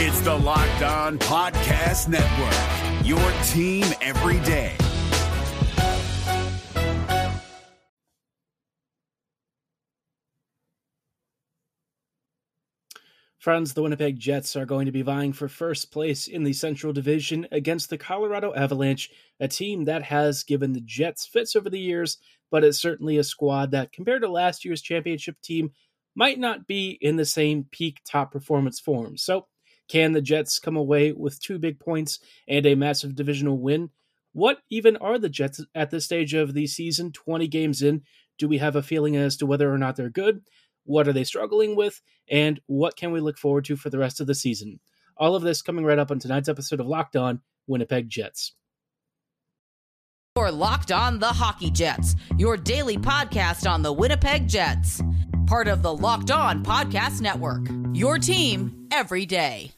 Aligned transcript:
It's 0.00 0.20
the 0.20 0.32
Locked 0.32 0.82
On 0.82 1.18
Podcast 1.18 2.06
Network, 2.06 3.04
your 3.04 3.18
team 3.48 3.84
every 4.00 4.38
day. 4.46 4.76
Friends, 13.38 13.74
the 13.74 13.82
Winnipeg 13.82 14.20
Jets 14.20 14.54
are 14.54 14.64
going 14.64 14.86
to 14.86 14.92
be 14.92 15.02
vying 15.02 15.32
for 15.32 15.48
first 15.48 15.90
place 15.90 16.28
in 16.28 16.44
the 16.44 16.52
Central 16.52 16.92
Division 16.92 17.48
against 17.50 17.90
the 17.90 17.98
Colorado 17.98 18.54
Avalanche, 18.54 19.10
a 19.40 19.48
team 19.48 19.84
that 19.86 20.04
has 20.04 20.44
given 20.44 20.72
the 20.72 20.82
Jets 20.82 21.26
fits 21.26 21.56
over 21.56 21.68
the 21.68 21.80
years, 21.80 22.18
but 22.52 22.62
it's 22.62 22.80
certainly 22.80 23.16
a 23.18 23.24
squad 23.24 23.72
that, 23.72 23.90
compared 23.90 24.22
to 24.22 24.28
last 24.30 24.64
year's 24.64 24.80
championship 24.80 25.34
team, 25.42 25.72
might 26.14 26.38
not 26.38 26.68
be 26.68 26.90
in 27.00 27.16
the 27.16 27.24
same 27.24 27.66
peak 27.72 27.98
top 28.04 28.30
performance 28.30 28.78
form. 28.78 29.16
So, 29.16 29.48
can 29.88 30.12
the 30.12 30.22
Jets 30.22 30.58
come 30.58 30.76
away 30.76 31.12
with 31.12 31.40
two 31.40 31.58
big 31.58 31.80
points 31.80 32.18
and 32.46 32.66
a 32.66 32.74
massive 32.74 33.14
divisional 33.14 33.58
win? 33.58 33.90
What 34.32 34.58
even 34.70 34.96
are 34.98 35.18
the 35.18 35.28
Jets 35.28 35.64
at 35.74 35.90
this 35.90 36.04
stage 36.04 36.34
of 36.34 36.54
the 36.54 36.66
season, 36.66 37.12
20 37.12 37.48
games 37.48 37.82
in? 37.82 38.02
Do 38.38 38.46
we 38.46 38.58
have 38.58 38.76
a 38.76 38.82
feeling 38.82 39.16
as 39.16 39.36
to 39.38 39.46
whether 39.46 39.72
or 39.72 39.78
not 39.78 39.96
they're 39.96 40.10
good? 40.10 40.42
What 40.84 41.08
are 41.08 41.12
they 41.12 41.24
struggling 41.24 41.74
with? 41.74 42.00
And 42.30 42.60
what 42.66 42.96
can 42.96 43.10
we 43.10 43.20
look 43.20 43.38
forward 43.38 43.64
to 43.66 43.76
for 43.76 43.90
the 43.90 43.98
rest 43.98 44.20
of 44.20 44.26
the 44.26 44.34
season? 44.34 44.80
All 45.16 45.34
of 45.34 45.42
this 45.42 45.62
coming 45.62 45.84
right 45.84 45.98
up 45.98 46.10
on 46.10 46.18
tonight's 46.18 46.48
episode 46.48 46.80
of 46.80 46.86
Locked 46.86 47.16
On 47.16 47.40
Winnipeg 47.66 48.08
Jets. 48.08 48.52
You're 50.36 50.52
Locked 50.52 50.92
On 50.92 51.18
the 51.18 51.26
Hockey 51.26 51.70
Jets, 51.70 52.14
your 52.36 52.56
daily 52.56 52.96
podcast 52.96 53.68
on 53.68 53.82
the 53.82 53.92
Winnipeg 53.92 54.46
Jets. 54.46 55.02
Part 55.46 55.66
of 55.66 55.82
the 55.82 55.92
Locked 55.92 56.30
On 56.30 56.62
Podcast 56.62 57.20
Network. 57.20 57.66
Your 57.92 58.18
team 58.18 58.86
every 58.92 59.26
day. 59.26 59.77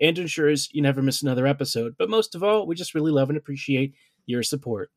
and 0.00 0.18
ensures 0.18 0.68
you 0.72 0.82
never 0.82 1.02
miss 1.02 1.22
another 1.22 1.46
episode. 1.46 1.94
But 1.98 2.10
most 2.10 2.34
of 2.34 2.42
all, 2.42 2.66
we 2.66 2.74
just 2.74 2.94
really 2.94 3.12
love 3.12 3.28
and 3.28 3.38
appreciate 3.38 3.94
your 4.26 4.42
support. 4.42 4.90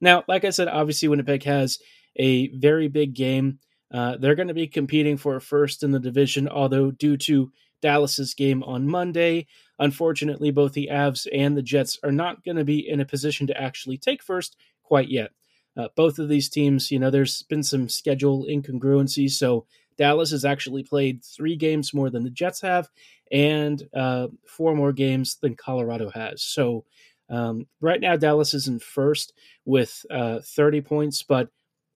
Now, 0.00 0.24
like 0.28 0.44
I 0.44 0.50
said, 0.50 0.68
obviously 0.68 1.08
Winnipeg 1.08 1.44
has 1.44 1.78
a 2.16 2.48
very 2.56 2.88
big 2.88 3.14
game. 3.14 3.58
Uh, 3.92 4.16
they're 4.16 4.34
going 4.34 4.48
to 4.48 4.54
be 4.54 4.66
competing 4.66 5.16
for 5.16 5.38
first 5.40 5.82
in 5.82 5.92
the 5.92 6.00
division, 6.00 6.48
although 6.48 6.90
due 6.90 7.16
to 7.16 7.52
Dallas's 7.82 8.34
game 8.34 8.62
on 8.64 8.88
Monday, 8.88 9.46
unfortunately, 9.78 10.50
both 10.50 10.72
the 10.72 10.88
Avs 10.90 11.26
and 11.32 11.56
the 11.56 11.62
Jets 11.62 11.98
are 12.02 12.12
not 12.12 12.44
going 12.44 12.56
to 12.56 12.64
be 12.64 12.86
in 12.88 13.00
a 13.00 13.06
position 13.06 13.46
to 13.46 13.60
actually 13.60 13.98
take 13.98 14.22
first 14.22 14.56
quite 14.82 15.08
yet. 15.08 15.30
Uh, 15.76 15.88
both 15.94 16.18
of 16.18 16.28
these 16.28 16.48
teams, 16.48 16.90
you 16.90 16.98
know, 16.98 17.10
there's 17.10 17.42
been 17.44 17.62
some 17.62 17.88
schedule 17.88 18.46
incongruencies, 18.50 19.32
so 19.32 19.66
Dallas 19.98 20.30
has 20.30 20.44
actually 20.44 20.82
played 20.82 21.24
three 21.24 21.56
games 21.56 21.94
more 21.94 22.10
than 22.10 22.24
the 22.24 22.30
Jets 22.30 22.60
have, 22.60 22.88
and 23.30 23.82
uh, 23.94 24.28
four 24.46 24.74
more 24.74 24.92
games 24.92 25.36
than 25.40 25.56
Colorado 25.56 26.10
has. 26.10 26.42
So 26.42 26.84
um, 27.28 27.66
right 27.80 28.00
now, 28.00 28.16
Dallas 28.16 28.54
is 28.54 28.68
in 28.68 28.78
first 28.78 29.32
with 29.64 30.04
uh, 30.10 30.40
30 30.44 30.80
points, 30.82 31.22
but 31.22 31.48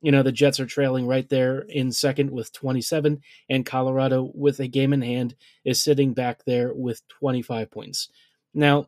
you 0.02 0.10
know 0.10 0.22
the 0.22 0.32
Jets 0.32 0.58
are 0.60 0.66
trailing 0.66 1.06
right 1.06 1.28
there 1.28 1.60
in 1.60 1.92
second 1.92 2.30
with 2.30 2.52
27, 2.52 3.20
and 3.48 3.66
Colorado, 3.66 4.30
with 4.34 4.60
a 4.60 4.66
game 4.66 4.92
in 4.92 5.02
hand, 5.02 5.36
is 5.64 5.82
sitting 5.82 6.14
back 6.14 6.44
there 6.44 6.72
with 6.74 7.06
25 7.08 7.70
points. 7.70 8.08
Now, 8.54 8.86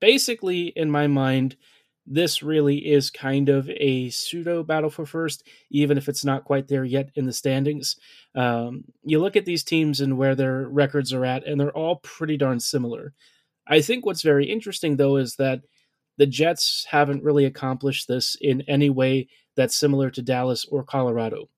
basically, 0.00 0.68
in 0.68 0.90
my 0.90 1.06
mind, 1.06 1.56
this 2.06 2.42
really 2.42 2.76
is 2.76 3.10
kind 3.10 3.48
of 3.48 3.70
a 3.70 4.10
pseudo 4.10 4.62
battle 4.62 4.90
for 4.90 5.06
first, 5.06 5.42
even 5.70 5.96
if 5.96 6.08
it's 6.08 6.24
not 6.24 6.44
quite 6.44 6.68
there 6.68 6.84
yet 6.84 7.08
in 7.14 7.24
the 7.24 7.32
standings. 7.32 7.96
Um, 8.34 8.84
you 9.02 9.18
look 9.20 9.36
at 9.36 9.46
these 9.46 9.64
teams 9.64 10.00
and 10.00 10.18
where 10.18 10.34
their 10.34 10.68
records 10.68 11.12
are 11.12 11.24
at, 11.24 11.46
and 11.46 11.58
they're 11.58 11.76
all 11.76 11.96
pretty 11.96 12.36
darn 12.36 12.60
similar. 12.60 13.14
I 13.66 13.80
think 13.80 14.04
what's 14.04 14.22
very 14.22 14.46
interesting, 14.46 14.96
though, 14.96 15.16
is 15.16 15.36
that 15.36 15.62
the 16.18 16.26
Jets 16.26 16.86
haven't 16.90 17.24
really 17.24 17.44
accomplished 17.44 18.06
this 18.06 18.36
in 18.40 18.62
any 18.68 18.90
way 18.90 19.28
that's 19.56 19.76
similar 19.76 20.10
to 20.10 20.22
Dallas 20.22 20.64
or 20.66 20.84
Colorado. 20.84 21.48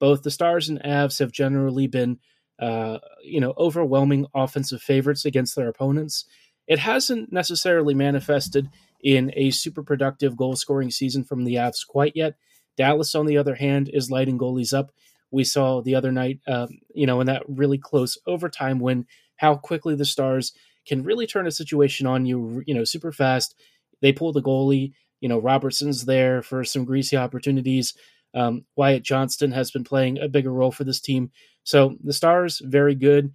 Both 0.00 0.22
the 0.22 0.30
Stars 0.30 0.68
and 0.68 0.82
Avs 0.82 1.18
have 1.20 1.32
generally 1.32 1.86
been, 1.86 2.18
uh, 2.58 2.98
you 3.22 3.40
know, 3.40 3.54
overwhelming 3.56 4.26
offensive 4.34 4.82
favorites 4.82 5.24
against 5.24 5.56
their 5.56 5.68
opponents. 5.68 6.26
It 6.66 6.78
hasn't 6.78 7.32
necessarily 7.32 7.94
manifested 7.94 8.68
in 9.04 9.30
a 9.36 9.50
super 9.50 9.84
productive 9.84 10.36
goal 10.36 10.56
scoring 10.56 10.90
season 10.90 11.22
from 11.22 11.44
the 11.44 11.54
Avs 11.54 11.86
quite 11.86 12.12
yet. 12.16 12.34
Dallas, 12.76 13.14
on 13.14 13.26
the 13.26 13.36
other 13.36 13.54
hand, 13.54 13.88
is 13.92 14.10
lighting 14.10 14.38
goalies 14.38 14.76
up. 14.76 14.90
We 15.30 15.44
saw 15.44 15.80
the 15.82 15.94
other 15.94 16.10
night, 16.10 16.40
um, 16.48 16.68
you 16.94 17.06
know, 17.06 17.20
in 17.20 17.26
that 17.28 17.42
really 17.46 17.78
close 17.78 18.18
overtime 18.26 18.80
win, 18.80 19.06
how 19.36 19.56
quickly 19.56 19.94
the 19.94 20.04
Stars 20.04 20.52
can 20.86 21.04
really 21.04 21.26
turn 21.26 21.46
a 21.46 21.52
situation 21.52 22.06
on 22.06 22.26
you, 22.26 22.62
you 22.66 22.74
know, 22.74 22.84
super 22.84 23.12
fast. 23.12 23.54
They 24.00 24.12
pull 24.12 24.32
the 24.32 24.42
goalie. 24.42 24.92
You 25.20 25.28
know, 25.28 25.38
Robertson's 25.38 26.04
there 26.04 26.42
for 26.42 26.64
some 26.64 26.84
greasy 26.84 27.16
opportunities. 27.16 27.94
Um, 28.34 28.64
Wyatt 28.76 29.02
Johnston 29.02 29.52
has 29.52 29.70
been 29.70 29.84
playing 29.84 30.18
a 30.18 30.28
bigger 30.28 30.52
role 30.52 30.72
for 30.72 30.84
this 30.84 31.00
team. 31.00 31.30
So 31.62 31.96
the 32.02 32.12
Stars, 32.12 32.60
very 32.64 32.94
good. 32.94 33.32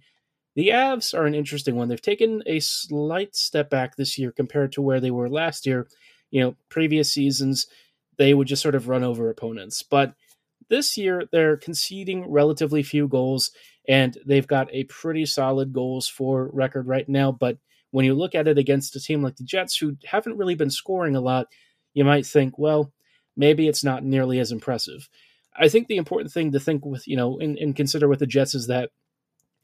The 0.56 0.68
Avs 0.68 1.14
are 1.14 1.26
an 1.26 1.34
interesting 1.34 1.76
one. 1.76 1.88
They've 1.88 2.00
taken 2.00 2.42
a 2.46 2.60
slight 2.60 3.36
step 3.36 3.70
back 3.70 3.96
this 3.96 4.18
year 4.18 4.32
compared 4.32 4.72
to 4.72 4.82
where 4.82 5.00
they 5.00 5.10
were 5.10 5.28
last 5.28 5.66
year. 5.66 5.86
You 6.30 6.40
know, 6.42 6.56
previous 6.68 7.12
seasons, 7.12 7.66
they 8.18 8.34
would 8.34 8.48
just 8.48 8.62
sort 8.62 8.74
of 8.74 8.88
run 8.88 9.04
over 9.04 9.30
opponents. 9.30 9.82
But 9.82 10.14
this 10.68 10.96
year, 10.96 11.24
they're 11.32 11.56
conceding 11.56 12.30
relatively 12.30 12.82
few 12.82 13.08
goals, 13.08 13.50
and 13.88 14.16
they've 14.26 14.46
got 14.46 14.68
a 14.72 14.84
pretty 14.84 15.26
solid 15.26 15.72
goals 15.72 16.08
for 16.08 16.50
record 16.52 16.86
right 16.86 17.08
now. 17.08 17.32
But 17.32 17.58
when 17.90 18.04
you 18.04 18.14
look 18.14 18.34
at 18.34 18.48
it 18.48 18.58
against 18.58 18.94
a 18.96 19.00
team 19.00 19.22
like 19.22 19.36
the 19.36 19.44
Jets, 19.44 19.76
who 19.76 19.96
haven't 20.04 20.36
really 20.36 20.54
been 20.54 20.70
scoring 20.70 21.16
a 21.16 21.20
lot, 21.20 21.48
you 21.94 22.04
might 22.04 22.26
think, 22.26 22.58
well, 22.58 22.92
maybe 23.36 23.66
it's 23.66 23.82
not 23.82 24.04
nearly 24.04 24.38
as 24.38 24.52
impressive. 24.52 25.08
I 25.56 25.68
think 25.68 25.88
the 25.88 25.96
important 25.96 26.32
thing 26.32 26.52
to 26.52 26.60
think 26.60 26.84
with, 26.84 27.06
you 27.08 27.16
know, 27.16 27.38
and, 27.40 27.58
and 27.58 27.74
consider 27.74 28.08
with 28.08 28.20
the 28.20 28.26
Jets 28.26 28.54
is 28.54 28.68
that 28.68 28.90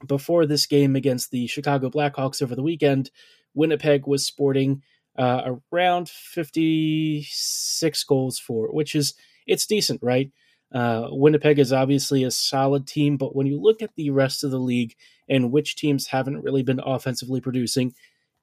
before 0.07 0.47
this 0.47 0.67
game 0.67 0.97
against 0.97 1.31
the 1.31 1.47
Chicago 1.47 1.89
Blackhawks 1.89 2.43
over 2.43 2.55
the 2.55 2.63
weekend, 2.63 3.11
Winnipeg 3.55 4.07
was 4.07 4.27
sporting 4.27 4.83
uh, 5.17 5.55
around 5.73 6.09
56 6.09 8.05
goals 8.05 8.39
for, 8.39 8.73
which 8.73 8.95
is 8.95 9.15
it's 9.47 9.67
decent, 9.67 10.01
right? 10.03 10.31
Uh, 10.75 11.09
Winnipeg 11.11 11.59
is 11.59 11.73
obviously 11.73 12.25
a 12.25 12.31
solid 12.31 12.87
team, 12.87 13.17
but 13.17 13.35
when 13.35 13.47
you 13.47 13.59
look 13.61 13.83
at 13.83 13.95
the 13.97 14.11
rest 14.11 14.45
of 14.45 14.51
the 14.51 14.59
league 14.59 14.95
and 15.29 15.53
which 15.53 15.77
teams 15.77 16.09
haven't 16.09 16.43
really 16.43 16.63
been 16.63 16.81
offensively 16.85 17.41
producing, 17.41 17.95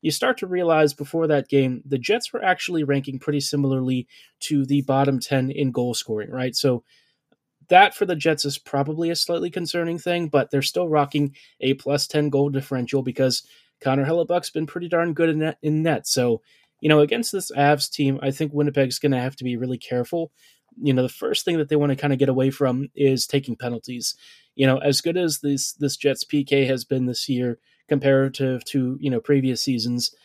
you 0.02 0.12
start 0.12 0.38
to 0.38 0.48
realize 0.48 0.94
before 0.94 1.28
that 1.28 1.48
game, 1.48 1.82
the 1.86 1.98
Jets 1.98 2.34
were 2.34 2.44
actually 2.44 2.84
ranking 2.84 3.20
pretty 3.20 3.40
similarly 3.40 4.08
to 4.42 4.66
the 4.66 4.82
bottom 4.82 5.20
10 5.20 5.52
in 5.52 5.72
goal 5.72 5.94
scoring, 5.94 6.30
right? 6.30 6.56
So 6.56 6.84
that 7.70 7.96
for 7.96 8.06
the 8.06 8.16
Jets 8.16 8.46
is 8.46 8.58
probably 8.58 9.10
a 9.10 9.16
slightly 9.16 9.50
concerning 9.50 9.98
thing, 9.98 10.28
but 10.28 10.52
they're 10.52 10.62
still 10.62 10.88
rocking 10.88 11.36
a 11.60 11.74
plus 11.76 12.08
10 12.08 12.30
goal 12.30 12.50
differential 12.50 13.04
because 13.04 13.44
Connor 13.82 14.06
Hellebuyck's 14.06 14.50
been 14.50 14.66
pretty 14.66 14.88
darn 14.88 15.14
good 15.14 15.30
in 15.30 15.40
net, 15.40 15.58
in 15.62 15.84
net. 15.84 16.08
So, 16.08 16.42
you 16.80 16.90
know, 16.90 17.00
against 17.00 17.32
this 17.32 17.52
Avs 17.52 17.90
team, 17.90 18.20
I 18.22 18.32
think 18.32 18.54
Winnipeg's 18.54 19.00
going 19.00 19.12
to 19.12 19.20
have 19.20 19.36
to 19.38 19.44
be 19.44 19.58
really 19.58 19.78
careful. 19.78 20.32
You 20.82 20.94
know, 20.94 21.04
the 21.04 21.10
first 21.10 21.46
thing 21.46 21.58
that 21.58 21.70
they 21.70 21.76
want 21.76 21.92
to 21.92 21.96
kind 21.96 22.14
of 22.14 22.20
get 22.20 22.30
away 22.30 22.50
from 22.50 22.90
is 22.96 23.28
taking 23.28 23.56
penalties. 23.56 24.16
You 24.56 24.68
know, 24.68 24.78
as 24.78 25.02
good 25.02 25.18
as 25.18 25.40
this 25.40 25.74
this 25.74 25.98
Jets 25.98 26.24
PK 26.24 26.68
has 26.68 26.84
been 26.84 27.06
this 27.06 27.30
year 27.30 27.60
comparative 27.88 28.64
to, 28.66 28.98
you 29.00 29.10
know, 29.10 29.20
previous 29.20 29.62
seasons, 29.62 30.16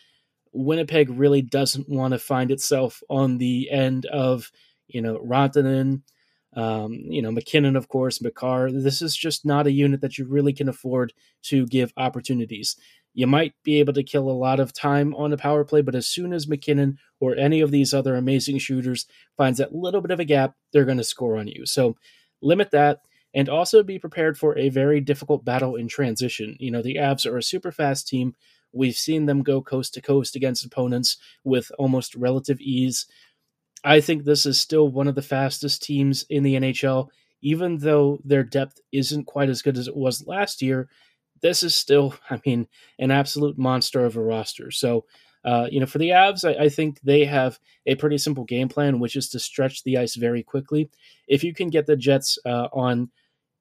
Winnipeg 0.51 1.09
really 1.09 1.41
doesn't 1.41 1.89
want 1.89 2.13
to 2.13 2.19
find 2.19 2.51
itself 2.51 3.01
on 3.09 3.37
the 3.37 3.69
end 3.69 4.05
of, 4.07 4.51
you 4.87 5.01
know, 5.01 5.19
Rantanen, 5.19 6.01
Um, 6.55 6.93
you 6.93 7.21
know, 7.21 7.31
MacKinnon, 7.31 7.75
of 7.75 7.87
course, 7.87 8.21
Makar. 8.21 8.71
This 8.71 9.01
is 9.01 9.15
just 9.15 9.45
not 9.45 9.67
a 9.67 9.71
unit 9.71 10.01
that 10.01 10.17
you 10.17 10.25
really 10.25 10.53
can 10.53 10.67
afford 10.67 11.13
to 11.43 11.67
give 11.67 11.93
opportunities. 11.95 12.75
You 13.13 13.27
might 13.27 13.53
be 13.63 13.79
able 13.79 13.93
to 13.93 14.03
kill 14.03 14.29
a 14.29 14.31
lot 14.31 14.59
of 14.59 14.73
time 14.73 15.13
on 15.15 15.33
a 15.33 15.37
power 15.37 15.63
play, 15.63 15.81
but 15.81 15.95
as 15.95 16.07
soon 16.07 16.31
as 16.33 16.47
MacKinnon 16.47 16.97
or 17.19 17.35
any 17.35 17.61
of 17.61 17.71
these 17.71 17.93
other 17.93 18.15
amazing 18.15 18.59
shooters 18.59 19.05
finds 19.35 19.59
that 19.59 19.75
little 19.75 20.01
bit 20.01 20.11
of 20.11 20.19
a 20.19 20.25
gap, 20.25 20.55
they're 20.71 20.85
going 20.85 20.97
to 20.97 21.03
score 21.03 21.37
on 21.37 21.47
you. 21.47 21.65
So 21.65 21.95
limit 22.41 22.71
that 22.71 23.01
and 23.33 23.49
also 23.49 23.83
be 23.83 23.99
prepared 23.99 24.37
for 24.37 24.57
a 24.57 24.69
very 24.69 25.01
difficult 25.01 25.45
battle 25.45 25.75
in 25.75 25.87
transition. 25.87 26.55
You 26.59 26.71
know, 26.71 26.81
the 26.81 26.95
Avs 26.95 27.25
are 27.25 27.37
a 27.37 27.43
super 27.43 27.71
fast 27.71 28.07
team. 28.07 28.35
We've 28.71 28.95
seen 28.95 29.25
them 29.25 29.43
go 29.43 29.61
coast 29.61 29.93
to 29.95 30.01
coast 30.01 30.35
against 30.35 30.65
opponents 30.65 31.17
with 31.43 31.71
almost 31.79 32.15
relative 32.15 32.59
ease. 32.61 33.07
I 33.83 34.01
think 34.01 34.23
this 34.23 34.45
is 34.45 34.59
still 34.59 34.89
one 34.89 35.07
of 35.07 35.15
the 35.15 35.21
fastest 35.21 35.83
teams 35.83 36.25
in 36.29 36.43
the 36.43 36.55
NHL, 36.55 37.07
even 37.41 37.77
though 37.77 38.19
their 38.23 38.43
depth 38.43 38.79
isn't 38.91 39.25
quite 39.25 39.49
as 39.49 39.61
good 39.61 39.77
as 39.77 39.87
it 39.87 39.95
was 39.95 40.27
last 40.27 40.61
year. 40.61 40.89
This 41.41 41.63
is 41.63 41.75
still, 41.75 42.15
I 42.29 42.39
mean, 42.45 42.67
an 42.97 43.11
absolute 43.11 43.57
monster 43.57 44.05
of 44.05 44.17
a 44.17 44.21
roster. 44.21 44.71
So, 44.71 45.05
uh, 45.45 45.67
you 45.71 45.79
know, 45.79 45.85
for 45.85 45.99
the 45.99 46.09
Avs, 46.09 46.43
I, 46.43 46.65
I, 46.65 46.69
think 46.69 46.99
they 46.99 47.23
have 47.23 47.59
a 47.85 47.95
pretty 47.95 48.17
simple 48.17 48.43
game 48.43 48.67
plan, 48.67 48.99
which 48.99 49.15
is 49.15 49.29
to 49.29 49.39
stretch 49.39 49.83
the 49.83 49.97
ice 49.97 50.15
very 50.15 50.43
quickly. 50.43 50.89
If 51.29 51.45
you 51.45 51.53
can 51.53 51.69
get 51.69 51.85
the 51.85 51.95
Jets 51.95 52.37
uh, 52.45 52.67
on 52.73 53.09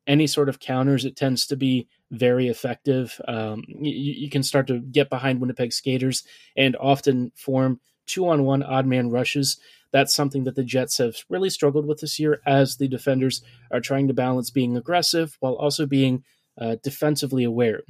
any 0.08 0.26
sort 0.26 0.48
of 0.48 0.58
counters, 0.58 1.04
it 1.04 1.14
tends 1.14 1.46
to 1.46 1.56
be 1.56 1.86
very 2.10 2.48
effective. 2.48 3.20
Um, 3.28 3.62
you, 3.68 3.92
you, 3.92 4.30
can 4.30 4.42
start 4.42 4.66
to 4.68 4.80
get 4.80 5.08
behind 5.08 5.40
Winnipeg 5.40 5.72
skaters 5.72 6.24
and 6.56 6.74
often 6.80 7.30
form 7.36 7.78
two 8.06 8.26
on 8.26 8.44
one 8.44 8.64
odd 8.64 8.86
man 8.86 9.10
rushes. 9.10 9.58
That's 9.92 10.14
something 10.14 10.44
that 10.44 10.54
the 10.54 10.64
Jets 10.64 10.98
have 10.98 11.16
really 11.28 11.50
struggled 11.50 11.86
with 11.86 12.00
this 12.00 12.18
year 12.18 12.40
as 12.46 12.76
the 12.76 12.88
defenders 12.88 13.42
are 13.70 13.80
trying 13.80 14.08
to 14.08 14.14
balance 14.14 14.50
being 14.50 14.76
aggressive 14.76 15.36
while 15.40 15.54
also 15.54 15.86
being 15.86 16.24
uh, 16.60 16.76
defensively 16.82 17.44
aware. 17.44 17.82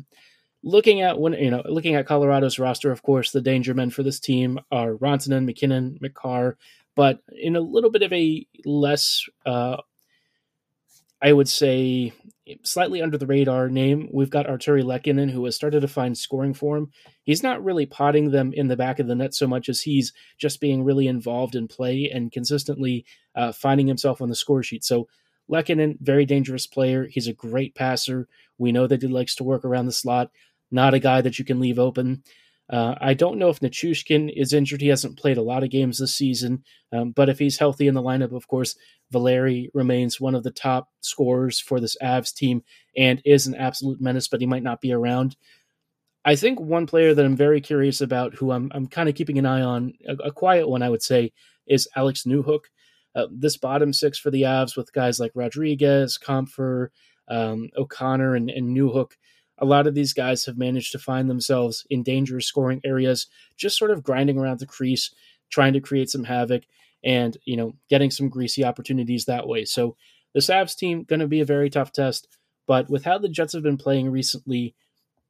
Looking 0.63 1.01
at 1.03 1.19
when 1.19 1.33
you 1.35 1.51
know, 1.51 1.63
looking 1.65 1.95
at 1.95 2.07
Colorado's 2.07 2.59
roster, 2.59 2.91
of 2.91 3.03
course, 3.03 3.31
the 3.31 3.41
danger 3.41 3.75
men 3.75 3.91
for 3.91 4.03
this 4.03 4.21
team 4.21 4.59
are 4.71 4.95
Rantanen, 4.95 5.45
MacKinnon, 5.45 5.99
Makar, 6.01 6.57
but 6.97 7.21
in 7.31 7.55
a 7.55 7.61
little 7.61 7.91
bit 7.91 8.03
of 8.03 8.13
a 8.13 8.47
less 8.65 9.25
uh, 9.47 9.77
I 11.21 11.33
would 11.33 11.49
say 11.49 12.13
slightly 12.63 13.03
under 13.03 13.19
the 13.19 13.27
radar 13.27 13.69
name, 13.69 14.09
we've 14.13 14.31
got 14.31 14.47
Artturi 14.47 14.83
Lehkonen, 14.83 15.31
who 15.31 15.45
has 15.45 15.55
started 15.55 15.81
to 15.81 15.89
find 15.89 16.17
scoring 16.17 16.55
form. 16.55 16.91
He's 17.25 17.43
not 17.43 17.63
really 17.65 17.87
potting 17.87 18.31
them 18.31 18.53
in 18.53 18.69
the 18.69 18.77
back 18.77 18.99
of 18.99 19.07
the 19.07 19.15
net 19.15 19.35
so 19.35 19.47
much 19.47 19.69
as 19.69 19.83
he's 19.83 20.13
just 20.39 20.61
being 20.61 20.85
really 20.85 21.07
involved 21.07 21.55
in 21.55 21.69
play 21.69 22.11
and 22.13 22.33
consistently 22.33 23.05
uh, 23.35 23.53
finding 23.53 23.87
himself 23.87 24.21
on 24.21 24.29
the 24.29 24.35
score 24.35 24.63
sheet. 24.63 24.85
So 24.85 25.09
Lehkonen, 25.51 25.99
very 26.01 26.27
dangerous 26.27 26.67
player. 26.67 27.07
He's 27.07 27.27
a 27.27 27.33
great 27.33 27.75
passer. 27.75 28.29
We 28.59 28.73
know 28.73 28.87
that 28.87 29.03
he 29.03 29.09
likes 29.09 29.35
to 29.37 29.45
work 29.45 29.65
around 29.65 29.87
the 29.87 29.93
slot. 29.93 30.31
Not 30.71 30.95
a 30.95 30.99
guy 30.99 31.21
that 31.23 31.39
you 31.39 31.45
can 31.45 31.61
leave 31.61 31.79
open. 31.79 32.23
Uh, 32.71 32.95
I 33.01 33.15
don't 33.15 33.39
know 33.39 33.49
if 33.49 33.61
Nichushkin 33.61 34.31
is 34.35 34.53
injured. 34.53 34.83
He 34.83 34.89
hasn't 34.89 35.19
played 35.19 35.39
a 35.39 35.43
lot 35.43 35.65
of 35.65 35.71
games 35.71 35.99
this 35.99 36.15
season, 36.15 36.65
um, 36.93 37.13
but 37.13 37.29
if 37.29 37.39
he's 37.39 37.59
healthy 37.59 37.89
in 37.89 37.95
the 37.95 38.03
lineup, 38.03 38.33
of 38.33 38.47
course, 38.47 38.77
Valeri 39.11 39.71
remains 39.73 40.21
one 40.21 40.35
of 40.35 40.43
the 40.43 40.51
top 40.51 40.89
scorers 41.01 41.59
for 41.61 41.81
this 41.81 41.97
Avs 42.03 42.35
team 42.35 42.63
and 42.97 43.23
is 43.25 43.47
an 43.47 43.55
absolute 43.55 44.01
menace, 44.01 44.29
but 44.29 44.41
he 44.41 44.47
might 44.47 44.63
not 44.63 44.83
be 44.83 44.93
around. 44.93 45.37
I 46.25 46.37
think 46.37 46.61
one 46.61 46.87
player 46.87 47.15
that 47.15 47.25
I'm 47.25 47.37
very 47.37 47.61
curious 47.61 48.03
about, 48.03 48.35
who 48.35 48.53
I'm, 48.53 48.71
I'm 48.75 48.87
kind 48.87 49.09
of 49.09 49.15
keeping 49.15 49.39
an 49.39 49.47
eye 49.47 49.63
on, 49.63 49.95
a, 50.07 50.15
a, 50.27 50.33
quiet 50.33 50.69
one, 50.69 50.83
I 50.83 50.91
would 50.91 51.03
say, 51.03 51.33
is 51.67 51.89
Alex 51.97 52.25
Newhook. 52.25 52.65
Uh, 53.15 53.29
this 53.33 53.57
bottom 53.57 53.95
six 53.95 54.19
for 54.19 54.31
the 54.31 54.43
Avs 54.43 54.77
with 54.77 54.93
guys 54.93 55.19
like 55.19 55.33
Rodrigues, 55.35 56.19
Compher, 56.19 56.89
um, 57.29 57.71
O'Connor, 57.79 58.35
and, 58.35 58.51
and 58.51 58.77
Newhook 58.77 59.13
a 59.61 59.65
lot 59.65 59.87
of 59.87 59.95
these 59.95 60.13
guys 60.13 60.45
have 60.45 60.59
managed 60.59 60.93
to 60.93 60.99
find 60.99 61.29
themselves 61.29 61.87
in 61.91 62.03
dangerous 62.03 62.47
scoring 62.47 62.81
areas, 62.85 63.27
just 63.57 63.77
sort 63.77 63.91
of 63.91 64.03
grinding 64.03 64.39
around 64.39 64.61
the 64.61 64.67
crease, 64.67 65.15
trying 65.51 65.73
to 65.73 65.81
create 65.81 66.11
some 66.11 66.25
havoc, 66.25 66.63
and 67.05 67.37
you 67.45 67.57
know, 67.57 67.75
getting 67.89 68.11
some 68.11 68.29
greasy 68.29 68.65
opportunities 68.65 69.25
that 69.25 69.47
way. 69.47 69.65
So 69.65 69.97
the 70.35 70.41
Avs 70.41 70.77
team 70.77 71.05
going 71.05 71.21
to 71.21 71.27
be 71.27 71.41
a 71.41 71.45
very 71.45 71.71
tough 71.71 71.93
test, 71.93 72.29
but 72.67 72.89
with 72.91 73.05
how 73.05 73.19
the 73.19 73.29
Jets 73.29 73.55
have 73.55 73.63
been 73.63 73.77
playing 73.77 74.11
recently, 74.11 74.75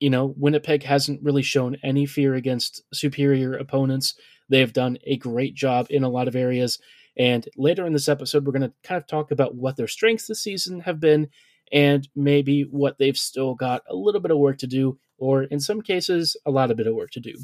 you 0.01 0.11
know, 0.11 0.35
Winnipeg 0.37 0.83
hasn't 0.83 1.23
really 1.23 1.43
shown 1.43 1.77
any 1.83 2.07
fear 2.07 2.35
against 2.35 2.83
superior 2.93 3.55
opponents. 3.55 4.15
They 4.49 4.61
have 4.61 4.73
done 4.73 4.99
a 5.05 5.17
great 5.17 5.55
job 5.55 5.87
in 5.91 6.05
a 6.05 6.09
lot 6.09 6.29
of 6.29 6.37
areas. 6.37 6.79
And 7.17 7.49
later 7.57 7.85
in 7.85 7.93
this 7.93 8.09
episode, 8.09 8.47
we're 8.47 8.53
going 8.53 8.63
to 8.63 8.73
kind 8.85 9.01
of 9.01 9.07
talk 9.07 9.31
about 9.31 9.57
what 9.57 9.77
their 9.77 9.89
strengths 9.89 10.29
this 10.29 10.43
season 10.43 10.81
have 10.81 11.01
been 11.01 11.29
and 11.73 12.09
maybe 12.15 12.62
what 12.62 12.99
they've 12.99 13.17
still 13.17 13.55
got 13.55 13.82
a 13.88 13.94
little 13.94 14.20
bit 14.20 14.31
of 14.31 14.38
work 14.38 14.59
to 14.59 14.67
do, 14.67 14.99
or 15.19 15.44
in 15.44 15.61
some 15.61 15.82
cases, 15.82 16.37
a 16.47 16.50
lot 16.50 16.70
of 16.70 16.76
bit 16.76 16.87
of 16.87 16.94
work 16.94 17.11
to 17.12 17.20
do. 17.20 17.35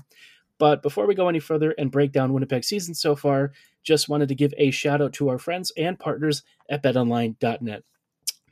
But 0.58 0.82
before 0.82 1.06
we 1.06 1.14
go 1.14 1.28
any 1.28 1.40
further 1.40 1.74
and 1.76 1.90
break 1.90 2.12
down 2.12 2.32
Winnipeg 2.32 2.64
season 2.64 2.94
so 2.94 3.16
far, 3.16 3.52
just 3.82 4.08
wanted 4.08 4.28
to 4.28 4.34
give 4.34 4.54
a 4.56 4.70
shout 4.70 5.02
out 5.02 5.12
to 5.14 5.28
our 5.28 5.38
friends 5.38 5.72
and 5.76 5.98
partners 5.98 6.42
at 6.70 6.82
betonline.net. 6.82 7.82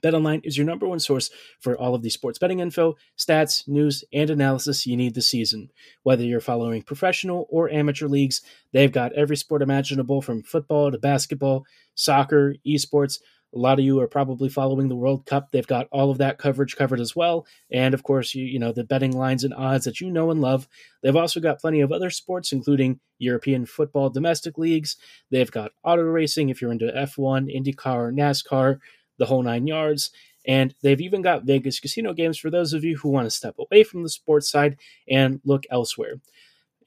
BetOnline 0.03 0.45
is 0.45 0.59
your 0.59 0.67
number 0.67 0.87
one 0.89 0.99
source 0.99 1.31
for 1.61 1.79
all 1.79 1.95
of 1.95 2.03
the 2.03 2.11
sports 2.11 2.39
betting 2.39 2.59
info, 2.59 2.97
stats, 3.17 3.69
news, 3.69 4.03
and 4.13 4.31
analysis 4.31 4.85
you 4.85 4.97
need 4.97 5.15
this 5.15 5.31
season. 5.31 5.71
Whether 6.03 6.25
you're 6.25 6.41
following 6.41 6.83
professional 6.83 7.47
or 7.49 7.71
amateur 7.71 8.09
leagues, 8.09 8.43
they've 8.73 8.91
got 8.91 9.13
every 9.13 9.37
sport 9.37 9.63
imaginable 9.63 10.21
from 10.21 10.43
football 10.43 10.91
to 10.91 10.99
basketball, 10.99 11.65
soccer, 11.95 12.57
esports, 12.67 13.21
a 13.55 13.59
lot 13.59 13.79
of 13.79 13.85
you 13.85 14.01
are 14.01 14.09
probably 14.09 14.49
following 14.49 14.89
the 14.89 14.97
World 14.97 15.27
Cup. 15.27 15.51
They've 15.51 15.67
got 15.67 15.89
all 15.93 16.11
of 16.11 16.19
that 16.19 16.39
coverage 16.39 16.77
covered 16.77 17.01
as 17.01 17.15
well. 17.15 17.47
And 17.71 17.93
of 17.95 18.03
course, 18.03 18.35
you, 18.35 18.45
you 18.45 18.59
know, 18.59 18.73
the 18.73 18.85
betting 18.85 19.17
lines 19.17 19.45
and 19.45 19.53
odds 19.55 19.85
that 19.85 20.01
you 20.01 20.11
know 20.11 20.31
and 20.31 20.41
love. 20.41 20.69
They've 21.03 21.17
also 21.17 21.41
got 21.41 21.61
plenty 21.61 21.81
of 21.81 21.93
other 21.93 22.11
sports, 22.11 22.53
including 22.53 23.01
European 23.19 23.67
football 23.67 24.11
domestic 24.11 24.57
leagues. 24.57 24.97
They've 25.31 25.51
got 25.51 25.73
auto 25.85 26.03
racing 26.03 26.49
if 26.49 26.63
you're 26.63 26.73
into 26.73 26.87
F1, 26.87 27.55
IndyCar, 27.55 28.13
NASCAR, 28.15 28.79
the 29.19 29.27
whole 29.27 29.43
nine 29.43 29.67
yards. 29.67 30.11
And 30.47 30.75
they've 30.83 31.01
even 31.01 31.23
got 31.23 31.45
Vegas 31.45 31.79
casino 31.79 32.13
games 32.15 32.39
for 32.39 32.51
those 32.51 32.73
of 32.73 32.85
you 32.85 32.97
who 32.97 33.11
want 33.11 33.27
to 33.27 33.31
step 33.31 33.57
away 33.59 33.85
from 33.85 34.03
the 34.03 34.09
sports 34.09 34.51
side 34.51 34.77
and 35.09 35.41
look 35.45 35.65
elsewhere. 35.71 36.15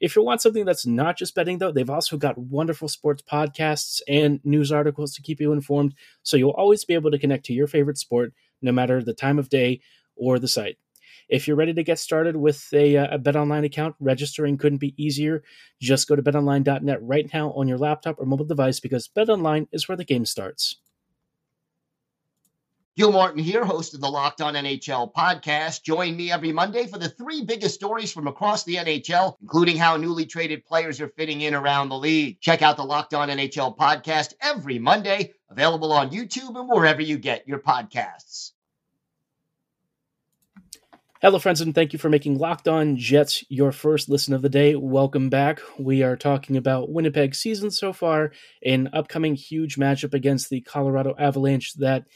If 0.00 0.16
you 0.16 0.22
want 0.22 0.42
something 0.42 0.64
that's 0.64 0.86
not 0.86 1.16
just 1.16 1.34
betting, 1.34 1.58
though, 1.58 1.72
they've 1.72 1.88
also 1.88 2.16
got 2.16 2.38
wonderful 2.38 2.88
sports 2.88 3.22
podcasts 3.22 4.00
and 4.08 4.40
news 4.44 4.72
articles 4.72 5.14
to 5.14 5.22
keep 5.22 5.40
you 5.40 5.52
informed. 5.52 5.94
So 6.22 6.36
you'll 6.36 6.50
always 6.50 6.84
be 6.84 6.94
able 6.94 7.10
to 7.10 7.18
connect 7.18 7.46
to 7.46 7.52
your 7.52 7.66
favorite 7.66 7.98
sport, 7.98 8.32
no 8.62 8.72
matter 8.72 9.02
the 9.02 9.14
time 9.14 9.38
of 9.38 9.48
day 9.48 9.80
or 10.16 10.38
the 10.38 10.48
site. 10.48 10.78
If 11.28 11.48
you're 11.48 11.56
ready 11.56 11.74
to 11.74 11.82
get 11.82 11.98
started 11.98 12.36
with 12.36 12.68
a, 12.72 12.96
uh, 12.96 13.16
a 13.16 13.18
BetOnline 13.18 13.64
account, 13.64 13.96
registering 13.98 14.58
couldn't 14.58 14.78
be 14.78 14.94
easier. 15.02 15.42
Just 15.80 16.08
go 16.08 16.14
to 16.14 16.22
betonline.net 16.22 16.98
right 17.02 17.28
now 17.34 17.52
on 17.52 17.66
your 17.66 17.78
laptop 17.78 18.20
or 18.20 18.26
mobile 18.26 18.44
device 18.44 18.78
because 18.78 19.08
BetOnline 19.08 19.66
is 19.72 19.88
where 19.88 19.96
the 19.96 20.04
game 20.04 20.24
starts. 20.24 20.76
Gil 22.96 23.12
Martin 23.12 23.42
here, 23.42 23.62
host 23.62 23.92
of 23.92 24.00
the 24.00 24.08
Locked 24.08 24.40
On 24.40 24.54
NHL 24.54 25.12
podcast. 25.12 25.82
Join 25.82 26.16
me 26.16 26.32
every 26.32 26.50
Monday 26.50 26.86
for 26.86 26.96
the 26.96 27.10
three 27.10 27.44
biggest 27.44 27.74
stories 27.74 28.10
from 28.10 28.26
across 28.26 28.64
the 28.64 28.76
NHL, 28.76 29.36
including 29.42 29.76
how 29.76 29.98
newly 29.98 30.24
traded 30.24 30.64
players 30.64 30.98
are 30.98 31.10
fitting 31.10 31.42
in 31.42 31.52
around 31.52 31.90
the 31.90 31.98
league. 31.98 32.40
Check 32.40 32.62
out 32.62 32.78
the 32.78 32.84
Locked 32.84 33.12
On 33.12 33.28
NHL 33.28 33.76
podcast 33.76 34.32
every 34.40 34.78
Monday, 34.78 35.34
available 35.50 35.92
on 35.92 36.08
YouTube 36.08 36.58
and 36.58 36.70
wherever 36.70 37.02
you 37.02 37.18
get 37.18 37.46
your 37.46 37.58
podcasts. 37.58 38.52
Hello, 41.20 41.38
friends, 41.38 41.60
and 41.60 41.74
thank 41.74 41.92
you 41.92 41.98
for 41.98 42.08
making 42.08 42.38
Locked 42.38 42.66
On 42.66 42.96
Jets 42.96 43.44
your 43.50 43.72
first 43.72 44.08
listen 44.08 44.32
of 44.32 44.40
the 44.40 44.48
day. 44.48 44.74
Welcome 44.74 45.28
back. 45.28 45.60
We 45.78 46.02
are 46.02 46.16
talking 46.16 46.56
about 46.56 46.88
Winnipeg 46.88 47.34
season 47.34 47.70
so 47.70 47.92
far, 47.92 48.32
an 48.64 48.88
upcoming 48.94 49.34
huge 49.34 49.76
matchup 49.76 50.14
against 50.14 50.48
the 50.48 50.62
Colorado 50.62 51.14
Avalanche 51.18 51.74
that– 51.74 52.06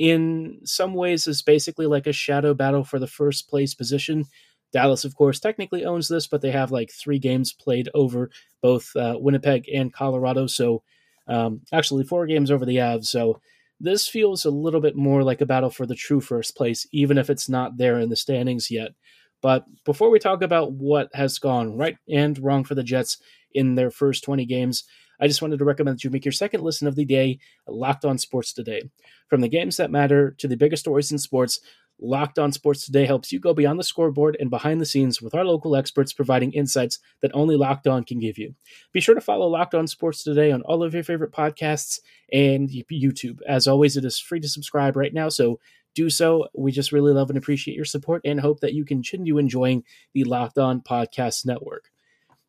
in 0.00 0.58
some 0.64 0.94
ways 0.94 1.26
is 1.26 1.42
basically 1.42 1.84
like 1.84 2.06
a 2.06 2.12
shadow 2.12 2.54
battle 2.54 2.84
for 2.84 2.98
the 2.98 3.06
first 3.06 3.50
place 3.50 3.74
position. 3.74 4.24
Dallas, 4.72 5.04
of 5.04 5.14
course, 5.14 5.38
technically 5.38 5.84
owns 5.84 6.08
this, 6.08 6.26
but 6.26 6.40
they 6.40 6.52
have 6.52 6.72
like 6.72 6.90
three 6.90 7.18
games 7.18 7.52
played 7.52 7.90
over 7.92 8.30
both 8.62 8.96
uh, 8.96 9.16
Winnipeg 9.20 9.68
and 9.68 9.92
Colorado. 9.92 10.46
So, 10.46 10.82
um, 11.28 11.60
actually, 11.70 12.04
four 12.04 12.26
games 12.26 12.50
over 12.50 12.64
the 12.64 12.76
Avs. 12.76 13.08
So, 13.08 13.42
this 13.78 14.08
feels 14.08 14.46
a 14.46 14.50
little 14.50 14.80
bit 14.80 14.96
more 14.96 15.22
like 15.22 15.42
a 15.42 15.46
battle 15.46 15.68
for 15.68 15.84
the 15.84 15.94
true 15.94 16.22
first 16.22 16.56
place, 16.56 16.86
even 16.92 17.18
if 17.18 17.28
it's 17.28 17.50
not 17.50 17.76
there 17.76 17.98
in 18.00 18.08
the 18.08 18.16
standings 18.16 18.70
yet. 18.70 18.92
But 19.42 19.66
before 19.84 20.08
we 20.08 20.18
talk 20.18 20.40
about 20.40 20.72
what 20.72 21.10
has 21.12 21.38
gone 21.38 21.76
right 21.76 21.98
and 22.08 22.38
wrong 22.38 22.64
for 22.64 22.74
the 22.74 22.82
Jets 22.82 23.18
in 23.52 23.74
their 23.74 23.90
first 23.90 24.24
20 24.24 24.46
games, 24.46 24.84
I 25.20 25.26
just 25.26 25.42
wanted 25.42 25.58
to 25.58 25.64
recommend 25.64 25.98
that 25.98 26.04
you 26.04 26.10
make 26.10 26.24
your 26.24 26.32
second 26.32 26.62
listen 26.62 26.88
of 26.88 26.96
the 26.96 27.04
day 27.04 27.38
Locked 27.66 28.04
On 28.04 28.18
Sports 28.18 28.52
today. 28.52 28.82
From 29.28 29.40
the 29.40 29.48
games 29.48 29.76
that 29.76 29.90
matter 29.90 30.32
to 30.38 30.48
the 30.48 30.56
biggest 30.56 30.80
stories 30.80 31.12
in 31.12 31.18
sports, 31.18 31.60
Locked 32.02 32.38
On 32.38 32.50
Sports 32.50 32.86
Today 32.86 33.04
helps 33.04 33.30
you 33.30 33.38
go 33.38 33.52
beyond 33.52 33.78
the 33.78 33.84
scoreboard 33.84 34.36
and 34.40 34.48
behind 34.48 34.80
the 34.80 34.86
scenes 34.86 35.20
with 35.20 35.34
our 35.34 35.44
local 35.44 35.76
experts 35.76 36.12
providing 36.12 36.52
insights 36.52 36.98
that 37.20 37.30
only 37.34 37.56
Locked 37.56 37.86
On 37.86 38.04
can 38.04 38.18
give 38.18 38.38
you. 38.38 38.54
Be 38.92 39.00
sure 39.00 39.14
to 39.14 39.20
follow 39.20 39.46
Locked 39.48 39.74
On 39.74 39.86
Sports 39.86 40.24
Today 40.24 40.50
on 40.50 40.62
all 40.62 40.82
of 40.82 40.94
your 40.94 41.02
favorite 41.02 41.32
podcasts 41.32 42.00
and 42.32 42.70
YouTube. 42.70 43.40
As 43.46 43.66
always, 43.66 43.96
it 43.96 44.04
is 44.04 44.18
free 44.18 44.40
to 44.40 44.48
subscribe 44.48 44.96
right 44.96 45.12
now, 45.12 45.28
so 45.28 45.60
do 45.94 46.08
so. 46.08 46.48
We 46.54 46.72
just 46.72 46.92
really 46.92 47.12
love 47.12 47.28
and 47.30 47.38
appreciate 47.38 47.76
your 47.76 47.84
support 47.84 48.22
and 48.24 48.40
hope 48.40 48.60
that 48.60 48.74
you 48.74 48.84
continue 48.84 49.38
enjoying 49.38 49.84
the 50.14 50.24
Locked 50.24 50.58
On 50.58 50.80
Podcast 50.80 51.44
Network. 51.44 51.90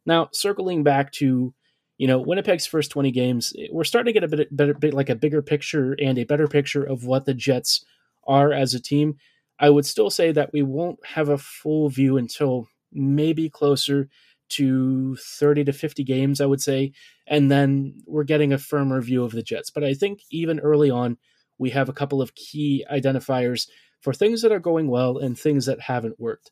Now, 0.06 0.30
circling 0.32 0.84
back 0.84 1.12
to 1.14 1.54
you 2.02 2.08
know 2.08 2.20
Winnipeg's 2.20 2.66
first 2.66 2.90
20 2.90 3.12
games, 3.12 3.54
we're 3.72 3.84
starting 3.84 4.12
to 4.12 4.20
get 4.20 4.24
a 4.24 4.36
bit 4.36 4.58
better, 4.58 4.74
bit 4.74 4.96
like 4.96 5.10
a 5.10 5.16
bigger 5.16 5.44
picture 5.44 5.96
and 6.02 6.18
a 6.18 6.24
better 6.24 6.48
picture 6.48 6.84
of 6.84 7.06
what 7.06 7.26
the 7.26 7.34
Jets 7.36 7.86
are 8.26 8.52
as 8.52 8.74
a 8.74 8.80
team. 8.80 9.18
I 9.60 9.70
would 9.70 9.86
still 9.86 10.10
say 10.10 10.32
that 10.32 10.52
we 10.52 10.64
won't 10.64 10.98
have 11.06 11.30
a 11.30 11.38
full 11.38 11.90
view 11.90 12.18
until 12.18 12.68
maybe 12.92 13.52
closer 13.52 14.10
to 14.50 15.16
30 15.16 15.66
to 15.66 15.74
50 15.74 16.04
games, 16.04 16.42
I 16.42 16.48
would 16.48 16.60
say. 16.60 16.94
And 17.28 17.52
then 17.52 18.02
we're 18.08 18.24
getting 18.24 18.52
a 18.52 18.58
firmer 18.58 19.00
view 19.00 19.24
of 19.24 19.32
the 19.32 19.44
Jets. 19.44 19.70
But 19.70 19.84
I 19.84 19.94
think 19.94 20.22
even 20.32 20.60
early 20.60 20.90
on, 20.90 21.20
we 21.60 21.70
have 21.70 21.88
a 21.88 21.94
couple 21.94 22.20
of 22.20 22.34
key 22.34 22.84
identifiers 22.92 23.68
for 24.00 24.12
things 24.12 24.42
that 24.42 24.52
are 24.52 24.60
going 24.60 24.88
well 24.88 25.20
and 25.20 25.38
things 25.38 25.68
that 25.68 25.80
haven't 25.80 26.20
worked. 26.20 26.50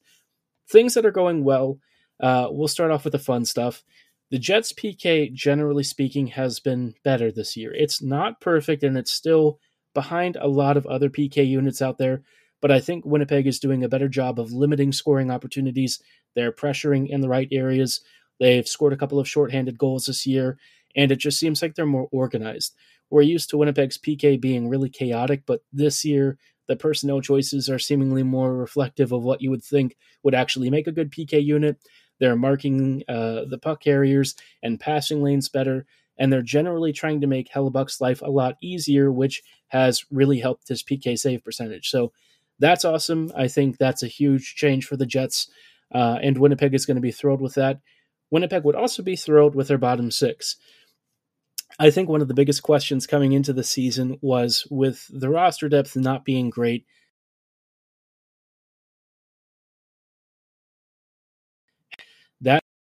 Things 0.69 0.93
that 0.93 1.07
are 1.07 1.11
going 1.11 1.43
well, 1.43 1.79
uh, 2.19 2.49
we'll 2.51 2.67
start 2.67 2.91
off 2.91 3.03
with 3.03 3.13
the 3.13 3.17
fun 3.17 3.45
stuff. 3.45 3.83
The 4.31 4.37
Jets 4.37 4.73
PK, 4.73 5.33
generally 5.33 5.83
speaking, 5.83 6.27
has 6.27 6.59
been 6.59 6.93
better 7.03 7.31
this 7.31 7.57
year. 7.57 7.73
It's 7.73 8.01
not 8.01 8.41
perfect 8.41 8.83
and 8.83 8.95
it's 8.95 9.11
still 9.11 9.59
behind 9.95 10.37
a 10.39 10.47
lot 10.47 10.77
of 10.77 10.85
other 10.85 11.09
PK 11.09 11.47
units 11.47 11.81
out 11.81 11.97
there, 11.97 12.21
but 12.61 12.69
I 12.71 12.79
think 12.79 13.05
Winnipeg 13.05 13.47
is 13.47 13.59
doing 13.59 13.83
a 13.83 13.89
better 13.89 14.07
job 14.07 14.39
of 14.39 14.51
limiting 14.51 14.91
scoring 14.91 15.31
opportunities. 15.31 15.99
They're 16.35 16.51
pressuring 16.51 17.09
in 17.09 17.21
the 17.21 17.29
right 17.29 17.47
areas. 17.51 18.01
They've 18.39 18.67
scored 18.67 18.93
a 18.93 18.97
couple 18.97 19.19
of 19.19 19.27
shorthanded 19.27 19.79
goals 19.79 20.05
this 20.05 20.27
year, 20.27 20.59
and 20.95 21.11
it 21.11 21.17
just 21.17 21.39
seems 21.39 21.63
like 21.63 21.73
they're 21.73 21.87
more 21.87 22.07
organized. 22.11 22.75
We're 23.09 23.23
used 23.23 23.49
to 23.49 23.57
Winnipeg's 23.57 23.97
PK 23.97 24.39
being 24.39 24.69
really 24.69 24.89
chaotic, 24.89 25.41
but 25.47 25.61
this 25.73 26.05
year 26.05 26.37
the 26.67 26.75
personnel 26.75 27.19
choices 27.19 27.67
are 27.67 27.79
seemingly 27.79 28.21
more 28.21 28.55
reflective 28.55 29.11
of 29.11 29.23
what 29.23 29.41
you 29.41 29.49
would 29.49 29.63
think 29.63 29.97
would 30.21 30.35
actually 30.35 30.69
make 30.69 30.85
a 30.85 30.91
good 30.91 31.11
PK 31.11 31.43
unit. 31.43 31.77
They're 32.19 32.35
marking 32.35 33.03
uh, 33.07 33.45
the 33.49 33.59
puck 33.61 33.81
carriers 33.81 34.35
and 34.61 34.79
passing 34.79 35.23
lanes 35.23 35.49
better, 35.49 35.85
and 36.17 36.31
they're 36.31 36.41
generally 36.41 36.93
trying 36.93 37.21
to 37.21 37.27
make 37.27 37.51
Hellebuyck's 37.51 38.01
life 38.01 38.21
a 38.21 38.29
lot 38.29 38.57
easier, 38.61 39.11
which 39.11 39.41
has 39.67 40.03
really 40.11 40.39
helped 40.39 40.67
his 40.67 40.83
PK 40.83 41.17
save 41.17 41.43
percentage. 41.43 41.89
So 41.89 42.11
that's 42.59 42.85
awesome. 42.85 43.31
I 43.35 43.47
think 43.47 43.77
that's 43.77 44.03
a 44.03 44.07
huge 44.07 44.55
change 44.55 44.85
for 44.85 44.97
the 44.97 45.05
Jets, 45.05 45.49
uh, 45.93 46.19
and 46.21 46.37
Winnipeg 46.37 46.73
is 46.73 46.85
going 46.85 46.95
to 46.95 47.01
be 47.01 47.11
thrilled 47.11 47.41
with 47.41 47.55
that. 47.55 47.79
Winnipeg 48.31 48.63
would 48.63 48.75
also 48.75 49.01
be 49.01 49.15
thrilled 49.15 49.55
with 49.55 49.67
their 49.69 49.77
bottom 49.77 50.11
six. 50.11 50.57
I 51.79 51.91
think 51.91 52.09
one 52.09 52.21
of 52.21 52.27
the 52.27 52.33
biggest 52.33 52.61
questions 52.61 53.07
coming 53.07 53.31
into 53.31 53.53
the 53.53 53.63
season 53.63 54.17
was 54.21 54.67
with 54.69 55.07
the 55.09 55.29
roster 55.29 55.69
depth 55.69 55.95
not 55.95 56.25
being 56.25 56.49
great. 56.49 56.85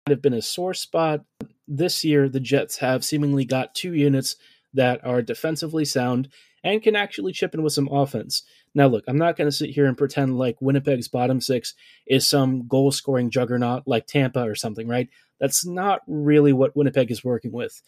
Have 0.07 0.21
been 0.21 0.33
a 0.33 0.41
sore 0.41 0.73
spot. 0.73 1.23
This 1.67 2.03
year, 2.03 2.27
the 2.27 2.39
Jets 2.39 2.77
have 2.77 3.05
seemingly 3.05 3.45
got 3.45 3.75
two 3.75 3.93
units 3.93 4.35
that 4.73 5.05
are 5.05 5.21
defensively 5.21 5.85
sound 5.85 6.29
and 6.63 6.81
can 6.81 6.95
actually 6.95 7.31
chip 7.31 7.53
in 7.53 7.63
with 7.63 7.73
some 7.73 7.87
offense. 7.89 8.43
Now, 8.75 8.87
look, 8.87 9.03
I'm 9.07 9.17
not 9.17 9.35
going 9.37 9.47
to 9.47 9.55
sit 9.55 9.69
here 9.69 9.85
and 9.85 9.97
pretend 9.97 10.37
like 10.37 10.61
Winnipeg's 10.61 11.07
bottom 11.07 11.39
six 11.39 11.73
is 12.07 12.27
some 12.27 12.67
goal 12.67 12.91
scoring 12.91 13.29
juggernaut 13.29 13.83
like 13.85 14.07
Tampa 14.07 14.41
or 14.41 14.55
something, 14.55 14.87
right? 14.87 15.09
That's 15.39 15.65
not 15.65 16.01
really 16.07 16.53
what 16.53 16.75
Winnipeg 16.75 17.11
is 17.11 17.23
working 17.23 17.51
with. 17.51 17.81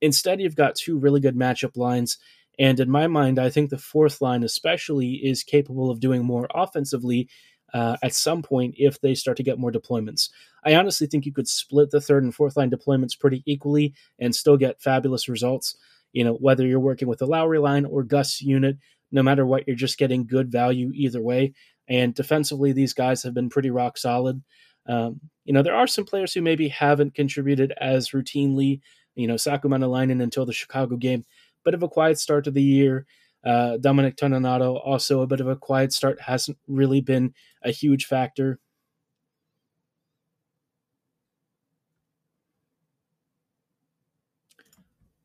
Instead, 0.00 0.40
you've 0.40 0.56
got 0.56 0.74
two 0.74 0.98
really 0.98 1.20
good 1.20 1.36
matchup 1.36 1.76
lines. 1.76 2.18
And 2.58 2.78
in 2.78 2.90
my 2.90 3.06
mind, 3.06 3.38
I 3.38 3.48
think 3.48 3.70
the 3.70 3.78
fourth 3.78 4.20
line, 4.20 4.42
especially, 4.42 5.12
is 5.12 5.42
capable 5.42 5.90
of 5.90 6.00
doing 6.00 6.24
more 6.24 6.48
offensively 6.54 7.28
uh, 7.74 7.96
at 8.02 8.14
some 8.14 8.42
point 8.42 8.74
if 8.78 9.00
they 9.00 9.14
start 9.14 9.36
to 9.36 9.42
get 9.42 9.58
more 9.58 9.70
deployments. 9.70 10.30
I 10.64 10.74
honestly 10.76 11.06
think 11.06 11.26
you 11.26 11.32
could 11.32 11.48
split 11.48 11.90
the 11.90 12.00
third 12.00 12.22
and 12.22 12.34
fourth 12.34 12.56
line 12.56 12.70
deployments 12.70 13.18
pretty 13.18 13.42
equally 13.44 13.92
and 14.18 14.34
still 14.34 14.56
get 14.56 14.80
fabulous 14.80 15.28
results. 15.28 15.76
You 16.12 16.24
know, 16.24 16.34
whether 16.34 16.66
you're 16.66 16.80
working 16.80 17.08
with 17.08 17.18
the 17.18 17.26
Lowry 17.26 17.58
line 17.58 17.84
or 17.84 18.02
Gus 18.02 18.40
unit, 18.40 18.78
no 19.12 19.22
matter 19.22 19.44
what, 19.44 19.66
you're 19.66 19.76
just 19.76 19.98
getting 19.98 20.26
good 20.26 20.50
value 20.50 20.90
either 20.94 21.20
way. 21.20 21.52
And 21.88 22.14
defensively, 22.14 22.72
these 22.72 22.94
guys 22.94 23.22
have 23.24 23.34
been 23.34 23.50
pretty 23.50 23.70
rock 23.70 23.98
solid. 23.98 24.42
Um, 24.86 25.20
you 25.44 25.52
know, 25.52 25.62
there 25.62 25.74
are 25.74 25.86
some 25.86 26.04
players 26.04 26.32
who 26.32 26.40
maybe 26.40 26.68
haven't 26.68 27.14
contributed 27.14 27.74
as 27.78 28.10
routinely 28.10 28.80
you 29.14 29.26
know, 29.26 29.36
Saku 29.36 29.68
Maenalanen 29.68 30.22
until 30.22 30.46
the 30.46 30.52
Chicago 30.52 30.96
game. 30.96 31.24
Bit 31.64 31.74
of 31.74 31.82
a 31.82 31.88
quiet 31.88 32.18
start 32.18 32.44
to 32.44 32.50
the 32.50 32.62
year. 32.62 33.06
Uh, 33.44 33.76
Dominic 33.76 34.16
Toninato 34.16 34.80
also 34.84 35.20
a 35.20 35.26
bit 35.26 35.40
of 35.40 35.48
a 35.48 35.56
quiet 35.56 35.92
start, 35.92 36.20
hasn't 36.20 36.58
really 36.66 37.00
been 37.00 37.34
a 37.62 37.70
huge 37.70 38.06
factor. 38.06 38.58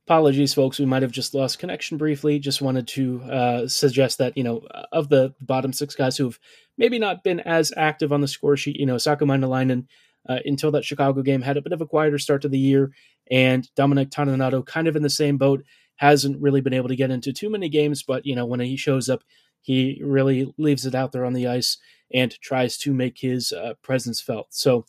Apologies, 0.06 0.56
folks. 0.56 0.80
We 0.80 0.86
might 0.86 1.04
have 1.04 1.12
just 1.12 1.36
lost 1.36 1.60
connection 1.60 1.98
briefly. 1.98 2.40
Just 2.40 2.64
wanted 2.64 2.88
to 2.88 3.22
uh, 3.24 3.68
suggest 3.68 4.18
that, 4.18 4.36
you 4.36 4.44
know, 4.44 4.66
of 4.92 5.08
the 5.10 5.36
bottom 5.40 5.72
six 5.72 5.94
guys 5.94 6.18
who've 6.18 6.40
maybe 6.80 6.98
not 6.98 7.24
been 7.24 7.40
as 7.42 7.72
active 7.78 8.12
on 8.12 8.20
the 8.20 8.28
score 8.28 8.58
sheet, 8.58 8.80
you 8.80 8.88
know, 8.88 8.98
Saku 8.98 9.26
Maenalanen 9.26 9.86
uh, 10.28 10.40
until 10.46 10.72
that 10.72 10.84
Chicago 10.84 11.22
game 11.22 11.44
had 11.44 11.58
a 11.58 11.62
bit 11.62 11.74
of 11.74 11.82
a 11.82 11.86
quieter 11.86 12.18
start 12.18 12.42
to 12.42 12.50
the 12.50 12.58
year 12.58 12.92
and 13.30 13.70
Dominic 13.76 14.10
Toninato 14.10 14.66
kind 14.66 14.88
of 14.88 14.96
in 14.96 15.04
the 15.04 15.10
same 15.12 15.38
boat, 15.38 15.64
hasn't 16.00 16.42
really 16.42 16.62
been 16.62 16.74
able 16.74 16.88
to 16.88 16.96
get 16.96 17.12
into 17.12 17.34
too 17.34 17.50
many 17.50 17.68
games, 17.68 18.04
but 18.04 18.26
you 18.26 18.34
know 18.34 18.46
when 18.46 18.62
he 18.62 18.78
shows 18.78 19.10
up, 19.10 19.22
he 19.62 20.02
really 20.04 20.54
leaves 20.58 20.86
it 20.86 20.96
out 20.96 21.12
there 21.12 21.26
on 21.26 21.34
the 21.34 21.46
ice 21.46 21.78
and 22.14 22.40
tries 22.40 22.78
to 22.78 22.94
make 22.94 23.20
his 23.20 23.52
uh, 23.52 23.74
presence 23.82 24.22
felt. 24.22 24.48
So 24.50 24.86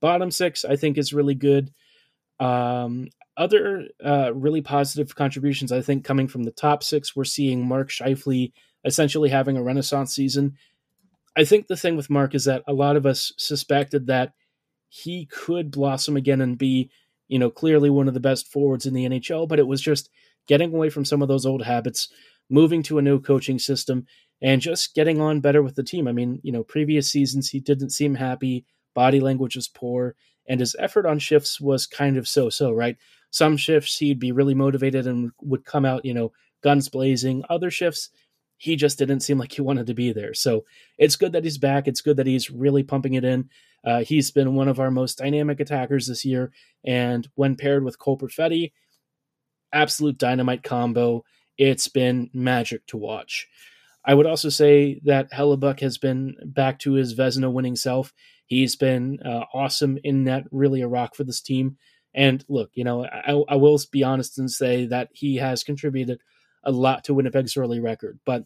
bottom 0.00 0.30
six, 0.30 0.64
I 0.64 0.76
think, 0.76 0.98
is 0.98 1.12
really 1.12 1.34
good. 1.34 1.72
Um, 2.38 3.08
other 3.36 3.88
uh, 4.04 4.32
really 4.34 4.62
positive 4.62 5.14
contributions, 5.16 5.72
I 5.72 5.82
think, 5.82 6.04
coming 6.04 6.28
from 6.28 6.44
the 6.44 6.52
top 6.52 6.84
six, 6.84 7.16
we're 7.16 7.24
seeing 7.24 7.66
Mark 7.66 7.90
Scheifele 7.90 8.52
essentially 8.84 9.30
having 9.30 9.56
a 9.56 9.62
renaissance 9.62 10.14
season. 10.14 10.56
I 11.36 11.44
think 11.44 11.66
the 11.66 11.76
thing 11.76 11.96
with 11.96 12.10
Mark 12.10 12.36
is 12.36 12.44
that 12.44 12.62
a 12.68 12.72
lot 12.72 12.94
of 12.94 13.04
us 13.04 13.32
suspected 13.36 14.06
that 14.06 14.34
he 14.88 15.26
could 15.26 15.72
blossom 15.72 16.16
again 16.16 16.40
and 16.40 16.56
be 16.56 16.90
you 17.32 17.38
know, 17.38 17.50
clearly 17.50 17.88
one 17.88 18.08
of 18.08 18.14
the 18.14 18.20
best 18.20 18.52
forwards 18.52 18.84
in 18.84 18.92
the 18.92 19.08
NHL, 19.08 19.48
but 19.48 19.58
it 19.58 19.66
was 19.66 19.80
just 19.80 20.10
getting 20.46 20.72
away 20.74 20.90
from 20.90 21.04
some 21.04 21.22
of 21.22 21.28
those 21.28 21.46
old 21.46 21.62
habits, 21.62 22.08
moving 22.50 22.82
to 22.84 22.98
a 22.98 23.02
new 23.02 23.20
coaching 23.20 23.58
system, 23.58 24.06
and 24.42 24.60
just 24.60 24.94
getting 24.94 25.20
on 25.20 25.40
better 25.40 25.62
with 25.62 25.76
the 25.76 25.82
team. 25.82 26.08
I 26.08 26.12
mean, 26.12 26.40
you 26.42 26.52
know, 26.52 26.64
previous 26.64 27.10
seasons 27.10 27.48
he 27.48 27.60
didn't 27.60 27.90
seem 27.90 28.16
happy, 28.16 28.64
body 28.94 29.20
language 29.20 29.56
was 29.56 29.68
poor, 29.68 30.16
and 30.48 30.60
his 30.60 30.76
effort 30.78 31.06
on 31.06 31.18
shifts 31.18 31.60
was 31.60 31.86
kind 31.86 32.16
of 32.16 32.28
so 32.28 32.50
so, 32.50 32.72
right? 32.72 32.96
Some 33.30 33.56
shifts 33.56 33.98
he'd 33.98 34.18
be 34.18 34.32
really 34.32 34.54
motivated 34.54 35.06
and 35.06 35.30
would 35.40 35.64
come 35.64 35.84
out, 35.84 36.04
you 36.04 36.12
know, 36.12 36.32
guns 36.62 36.88
blazing. 36.88 37.44
Other 37.48 37.70
shifts, 37.70 38.10
he 38.58 38.76
just 38.76 38.98
didn't 38.98 39.20
seem 39.20 39.38
like 39.38 39.52
he 39.52 39.62
wanted 39.62 39.86
to 39.86 39.94
be 39.94 40.12
there. 40.12 40.34
So 40.34 40.64
it's 40.98 41.16
good 41.16 41.32
that 41.32 41.44
he's 41.44 41.58
back. 41.58 41.88
It's 41.88 42.00
good 42.00 42.16
that 42.18 42.26
he's 42.26 42.50
really 42.50 42.82
pumping 42.82 43.14
it 43.14 43.24
in. 43.24 43.48
Uh, 43.84 44.00
he's 44.00 44.30
been 44.30 44.54
one 44.54 44.68
of 44.68 44.78
our 44.78 44.90
most 44.90 45.18
dynamic 45.18 45.60
attackers 45.60 46.06
this 46.06 46.24
year, 46.24 46.52
and 46.84 47.28
when 47.34 47.56
paired 47.56 47.84
with 47.84 47.98
Cole 47.98 48.18
Perfetti, 48.18 48.72
absolute 49.72 50.18
dynamite 50.18 50.62
combo. 50.62 51.24
It's 51.58 51.88
been 51.88 52.30
magic 52.32 52.86
to 52.88 52.96
watch. 52.96 53.48
I 54.04 54.14
would 54.14 54.26
also 54.26 54.48
say 54.48 55.00
that 55.04 55.30
Hellebuyck 55.30 55.80
has 55.80 55.98
been 55.98 56.34
back 56.44 56.78
to 56.80 56.94
his 56.94 57.14
Vezina 57.14 57.52
winning 57.52 57.76
self. 57.76 58.12
He's 58.46 58.74
been 58.74 59.20
uh, 59.24 59.44
awesome 59.54 59.98
in 60.02 60.24
net, 60.24 60.44
really 60.50 60.80
a 60.82 60.88
rock 60.88 61.14
for 61.14 61.24
this 61.24 61.40
team. 61.40 61.76
And 62.14 62.44
look, 62.48 62.70
you 62.74 62.84
know, 62.84 63.04
I, 63.06 63.42
I 63.48 63.56
will 63.56 63.78
be 63.90 64.02
honest 64.02 64.38
and 64.38 64.50
say 64.50 64.86
that 64.86 65.08
he 65.12 65.36
has 65.36 65.62
contributed 65.62 66.20
a 66.64 66.72
lot 66.72 67.04
to 67.04 67.14
Winnipeg's 67.14 67.56
early 67.56 67.80
record, 67.80 68.18
but 68.26 68.44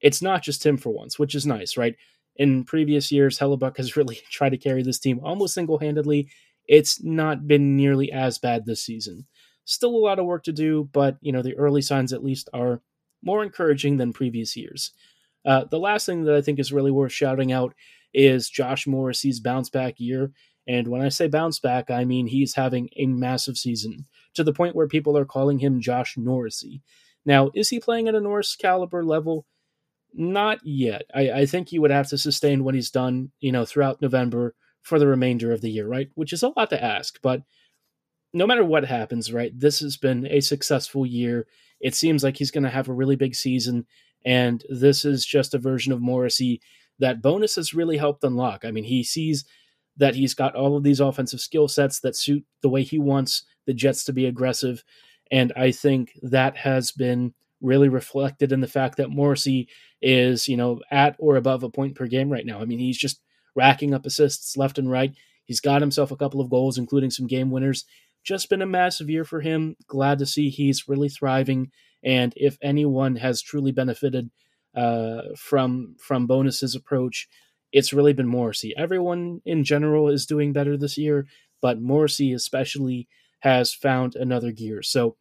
it's 0.00 0.20
not 0.20 0.42
just 0.42 0.66
him 0.66 0.76
for 0.76 0.90
once, 0.90 1.18
which 1.18 1.34
is 1.34 1.46
nice, 1.46 1.76
right? 1.76 1.96
in 2.38 2.64
previous 2.64 3.10
years, 3.10 3.38
Hellebuyck 3.38 3.76
has 3.76 3.96
really 3.96 4.20
tried 4.30 4.50
to 4.50 4.58
carry 4.58 4.82
this 4.82 4.98
team 4.98 5.20
almost 5.22 5.54
single 5.54 5.78
handedly. 5.78 6.28
It's 6.66 7.02
not 7.02 7.46
been 7.46 7.76
nearly 7.76 8.12
as 8.12 8.38
bad 8.38 8.64
this 8.64 8.82
season. 8.82 9.26
Still 9.68 9.94
a 9.94 9.98
lot 9.98 10.18
of 10.18 10.24
work 10.24 10.44
to 10.44 10.52
do, 10.52 10.88
but 10.94 11.18
you 11.20 11.30
know 11.30 11.42
the 11.42 11.56
early 11.58 11.82
signs 11.82 12.14
at 12.14 12.24
least 12.24 12.48
are 12.54 12.80
more 13.22 13.42
encouraging 13.42 13.98
than 13.98 14.14
previous 14.14 14.56
years. 14.56 14.92
Uh, 15.44 15.64
the 15.70 15.78
last 15.78 16.06
thing 16.06 16.24
that 16.24 16.34
I 16.34 16.40
think 16.40 16.58
is 16.58 16.72
really 16.72 16.90
worth 16.90 17.12
shouting 17.12 17.52
out 17.52 17.74
is 18.14 18.48
Josh 18.48 18.86
Morrissey's 18.86 19.40
bounce 19.40 19.68
back 19.68 20.00
year. 20.00 20.32
And 20.66 20.88
when 20.88 21.02
I 21.02 21.10
say 21.10 21.28
bounce 21.28 21.60
back, 21.60 21.90
I 21.90 22.06
mean 22.06 22.28
he's 22.28 22.54
having 22.54 22.88
a 22.96 23.04
massive 23.04 23.58
season 23.58 24.06
to 24.32 24.42
the 24.42 24.54
point 24.54 24.74
where 24.74 24.88
people 24.88 25.18
are 25.18 25.26
calling 25.26 25.58
him 25.58 25.82
Josh 25.82 26.16
Norrisy. 26.16 26.80
Now, 27.26 27.50
is 27.54 27.68
he 27.68 27.78
playing 27.78 28.08
at 28.08 28.14
a 28.14 28.20
Norris 28.20 28.56
caliber 28.56 29.04
level? 29.04 29.44
Not 30.14 30.60
yet. 30.64 31.02
I, 31.14 31.30
I 31.30 31.46
think 31.46 31.68
he 31.68 31.78
would 31.78 31.90
have 31.90 32.08
to 32.08 32.16
sustain 32.16 32.64
what 32.64 32.74
he's 32.74 32.90
done, 32.90 33.32
you 33.40 33.52
know, 33.52 33.66
throughout 33.66 34.00
November 34.00 34.54
for 34.80 34.98
the 34.98 35.06
remainder 35.06 35.52
of 35.52 35.60
the 35.60 35.70
year, 35.70 35.86
right? 35.86 36.08
Which 36.14 36.32
is 36.32 36.42
a 36.42 36.52
lot 36.56 36.70
to 36.70 36.82
ask, 36.82 37.18
but 37.20 37.42
no 38.38 38.46
matter 38.46 38.64
what 38.64 38.84
happens, 38.84 39.32
right? 39.32 39.52
This 39.58 39.80
has 39.80 39.96
been 39.96 40.26
a 40.26 40.40
successful 40.40 41.04
year. 41.04 41.46
It 41.80 41.94
seems 41.94 42.24
like 42.24 42.36
he's 42.36 42.50
going 42.50 42.64
to 42.64 42.70
have 42.70 42.88
a 42.88 42.94
really 42.94 43.16
big 43.16 43.34
season, 43.34 43.86
and 44.24 44.64
this 44.68 45.04
is 45.04 45.26
just 45.26 45.54
a 45.54 45.58
version 45.58 45.92
of 45.92 46.00
Morrissey 46.00 46.60
that 46.98 47.22
Bowness 47.22 47.56
has 47.56 47.74
really 47.74 47.96
helped 47.96 48.24
unlock. 48.24 48.64
I 48.64 48.70
mean, 48.70 48.84
he 48.84 49.02
sees 49.04 49.44
that 49.96 50.14
he's 50.14 50.34
got 50.34 50.54
all 50.54 50.76
of 50.76 50.82
these 50.82 51.00
offensive 51.00 51.40
skill 51.40 51.68
sets 51.68 52.00
that 52.00 52.16
suit 52.16 52.44
the 52.62 52.68
way 52.68 52.82
he 52.82 52.98
wants 52.98 53.44
the 53.66 53.74
Jets 53.74 54.04
to 54.04 54.12
be 54.12 54.26
aggressive. 54.26 54.82
And 55.30 55.52
I 55.56 55.72
think 55.72 56.18
that 56.22 56.56
has 56.56 56.92
been 56.92 57.34
really 57.60 57.88
reflected 57.88 58.52
in 58.52 58.60
the 58.60 58.68
fact 58.68 58.96
that 58.96 59.10
Morrissey 59.10 59.68
is, 60.00 60.48
you 60.48 60.56
know, 60.56 60.80
at 60.90 61.16
or 61.18 61.36
above 61.36 61.64
a 61.64 61.70
point 61.70 61.96
per 61.96 62.06
game 62.06 62.30
right 62.30 62.46
now. 62.46 62.60
I 62.60 62.64
mean, 62.64 62.78
he's 62.78 62.98
just 62.98 63.20
racking 63.54 63.92
up 63.92 64.06
assists 64.06 64.56
left 64.56 64.78
and 64.78 64.90
right. 64.90 65.12
He's 65.44 65.60
got 65.60 65.80
himself 65.80 66.10
a 66.10 66.16
couple 66.16 66.40
of 66.40 66.50
goals, 66.50 66.78
including 66.78 67.10
some 67.10 67.26
game 67.26 67.50
winners. 67.50 67.84
Just 68.24 68.50
been 68.50 68.62
a 68.62 68.66
massive 68.66 69.08
year 69.08 69.24
for 69.24 69.40
him. 69.40 69.76
Glad 69.86 70.18
to 70.18 70.26
see 70.26 70.50
he's 70.50 70.88
really 70.88 71.08
thriving. 71.08 71.70
And 72.04 72.32
if 72.36 72.58
anyone 72.62 73.16
has 73.16 73.42
truly 73.42 73.72
benefited 73.72 74.30
uh, 74.74 75.22
from 75.36 75.96
from 75.98 76.26
Bowness's 76.26 76.74
approach, 76.74 77.28
it's 77.72 77.92
really 77.92 78.12
been 78.12 78.28
Morrissey. 78.28 78.74
Everyone 78.76 79.40
in 79.44 79.64
general 79.64 80.08
is 80.08 80.26
doing 80.26 80.52
better 80.52 80.76
this 80.76 80.96
year, 80.96 81.26
but 81.60 81.80
Morrissey 81.80 82.32
especially 82.32 83.08
has 83.40 83.72
found 83.74 84.14
another 84.14 84.52
gear. 84.52 84.82
So 84.82 85.16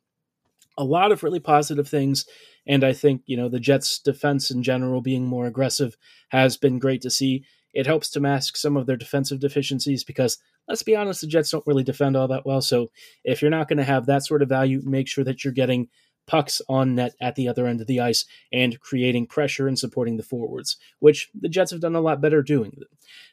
a 0.77 0.84
lot 0.84 1.12
of 1.12 1.24
really 1.24 1.39
positive 1.39 1.88
things. 1.88 2.25
And 2.68 2.84
I 2.84 2.94
think, 2.94 3.22
you 3.25 3.38
know, 3.38 3.50
the 3.50 3.60
Jets' 3.60 4.00
defense 4.00 4.51
in 4.51 4.62
general 4.63 5.01
being 5.01 5.25
more 5.25 5.48
aggressive 5.48 5.98
has 6.30 6.58
been 6.58 6.80
great 6.80 7.01
to 7.01 7.10
see. 7.10 7.44
It 7.74 7.86
helps 7.86 8.10
to 8.12 8.20
mask 8.20 8.58
some 8.58 8.77
of 8.77 8.86
their 8.86 8.98
defensive 8.98 9.39
deficiencies 9.39 10.04
because, 10.04 10.38
let's 10.67 10.83
be 10.83 10.95
honest, 10.95 11.21
the 11.21 11.27
Jets 11.27 11.51
don't 11.51 11.65
really 11.67 11.83
defend 11.83 12.15
all 12.15 12.27
that 12.27 12.45
well. 12.45 12.62
So 12.62 12.91
if 13.24 13.41
you're 13.41 13.51
not 13.51 13.67
going 13.67 13.77
to 13.77 13.83
have 13.83 14.05
that 14.05 14.25
sort 14.25 14.41
of 14.41 14.50
value, 14.50 14.81
make 14.83 15.07
sure 15.07 15.24
that 15.24 15.43
you're 15.43 15.53
getting 15.53 15.89
pucks 16.27 16.62
on 16.67 16.95
net 16.95 17.13
at 17.21 17.36
the 17.36 17.47
other 17.47 17.65
end 17.65 17.81
of 17.81 17.88
the 17.88 18.01
ice 18.01 18.25
and 18.51 18.79
creating 18.79 19.27
pressure 19.27 19.67
and 19.67 19.79
supporting 19.79 20.17
the 20.17 20.24
forwards, 20.24 20.77
which 21.00 21.29
the 21.33 21.50
Jets 21.50 21.71
have 21.71 21.81
done 21.81 21.95
a 21.95 22.01
lot 22.01 22.21
better 22.21 22.43
doing. 22.43 22.77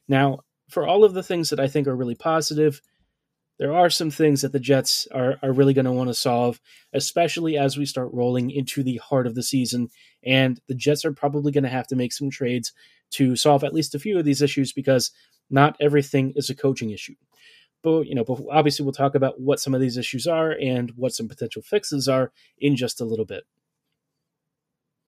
Now, 0.09 0.41
for 0.71 0.87
all 0.87 1.05
of 1.05 1.13
the 1.13 1.23
things 1.23 1.51
that 1.51 1.61
I 1.61 1.67
think 1.67 1.87
are 1.87 1.97
really 1.97 2.15
positive, 2.15 2.81
there 3.59 3.73
are 3.73 3.91
some 3.91 4.11
things 4.11 4.43
that 4.43 4.53
the 4.53 4.61
Jets 4.61 5.07
are, 5.13 5.37
are 5.43 5.53
really 5.53 5.75
going 5.75 5.85
to 5.85 5.93
want 5.93 6.09
to 6.09 6.15
solve, 6.15 6.61
especially 6.93 7.57
as 7.57 7.77
we 7.77 7.87
start 7.87 8.13
rolling 8.13 8.51
into 8.51 8.83
the 8.83 8.97
heart 8.97 9.27
of 9.27 9.35
the 9.35 9.43
season. 9.43 9.91
And 10.25 10.61
the 10.67 10.75
Jets 10.75 11.05
are 11.05 11.13
probably 11.13 11.53
going 11.53 11.65
to 11.65 11.71
have 11.71 11.87
to 11.89 11.97
make 11.97 12.13
some 12.13 12.31
trades 12.31 12.73
to 13.13 13.37
solve 13.37 13.63
at 13.63 13.75
least 13.75 13.95
a 13.95 14.01
few 14.01 14.19
of 14.19 14.25
these 14.25 14.43
issues 14.43 14.73
because 14.73 15.13
not 15.51 15.77
everything 15.81 16.33
is 16.37 16.51
a 16.51 16.55
coaching 16.55 16.91
issue. 16.91 17.15
But 17.83 18.07
you 18.07 18.15
know, 18.15 18.25
obviously 18.51 18.85
we'll 18.85 18.93
talk 18.93 19.15
about 19.15 19.41
what 19.41 19.61
some 19.61 19.75
of 19.75 19.81
these 19.81 19.97
issues 19.97 20.27
are 20.27 20.53
and 20.53 20.91
what 20.97 21.13
some 21.13 21.29
potential 21.29 21.63
fixes 21.63 22.09
are 22.09 22.33
in 22.59 22.77
just 22.77 23.01
a 23.01 23.05
little 23.05 23.27
bit. 23.27 23.45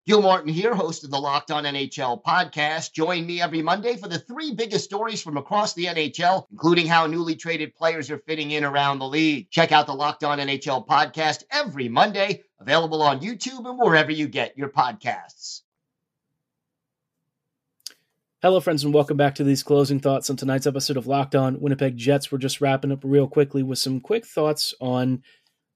Gil 0.04 0.20
Martin 0.20 0.52
here, 0.52 0.74
host 0.74 1.04
of 1.04 1.12
the 1.12 1.20
Locked 1.20 1.52
On 1.52 1.62
NHL 1.62 2.24
podcast. 2.24 2.92
Join 2.92 3.24
me 3.24 3.40
every 3.40 3.62
Monday 3.62 3.96
for 3.96 4.08
the 4.08 4.18
three 4.18 4.52
biggest 4.52 4.84
stories 4.84 5.22
from 5.22 5.36
across 5.36 5.74
the 5.74 5.84
NHL, 5.84 6.46
including 6.50 6.88
how 6.88 7.06
newly 7.06 7.36
traded 7.36 7.72
players 7.76 8.10
are 8.10 8.18
fitting 8.18 8.50
in 8.50 8.64
around 8.64 8.98
the 8.98 9.06
league. 9.06 9.48
Check 9.50 9.70
out 9.70 9.86
the 9.86 9.94
Locked 9.94 10.24
On 10.24 10.38
NHL 10.38 10.88
podcast 10.88 11.44
every 11.52 11.88
Monday, 11.88 12.42
available 12.58 13.00
on 13.00 13.20
YouTube 13.20 13.64
and 13.64 13.78
wherever 13.78 14.10
you 14.10 14.26
get 14.26 14.58
your 14.58 14.70
podcasts. 14.70 15.60
Hello, 18.42 18.58
friends, 18.58 18.82
and 18.82 18.92
welcome 18.92 19.16
back 19.16 19.36
to 19.36 19.44
these 19.44 19.62
closing 19.62 20.00
thoughts 20.00 20.28
on 20.28 20.34
tonight's 20.34 20.66
episode 20.66 20.96
of 20.96 21.06
Locked 21.06 21.36
On 21.36 21.60
Winnipeg 21.60 21.96
Jets. 21.96 22.32
We're 22.32 22.38
just 22.38 22.60
wrapping 22.60 22.90
up 22.90 22.98
real 23.04 23.28
quickly 23.28 23.62
with 23.62 23.78
some 23.78 24.00
quick 24.00 24.26
thoughts 24.26 24.74
on 24.80 25.22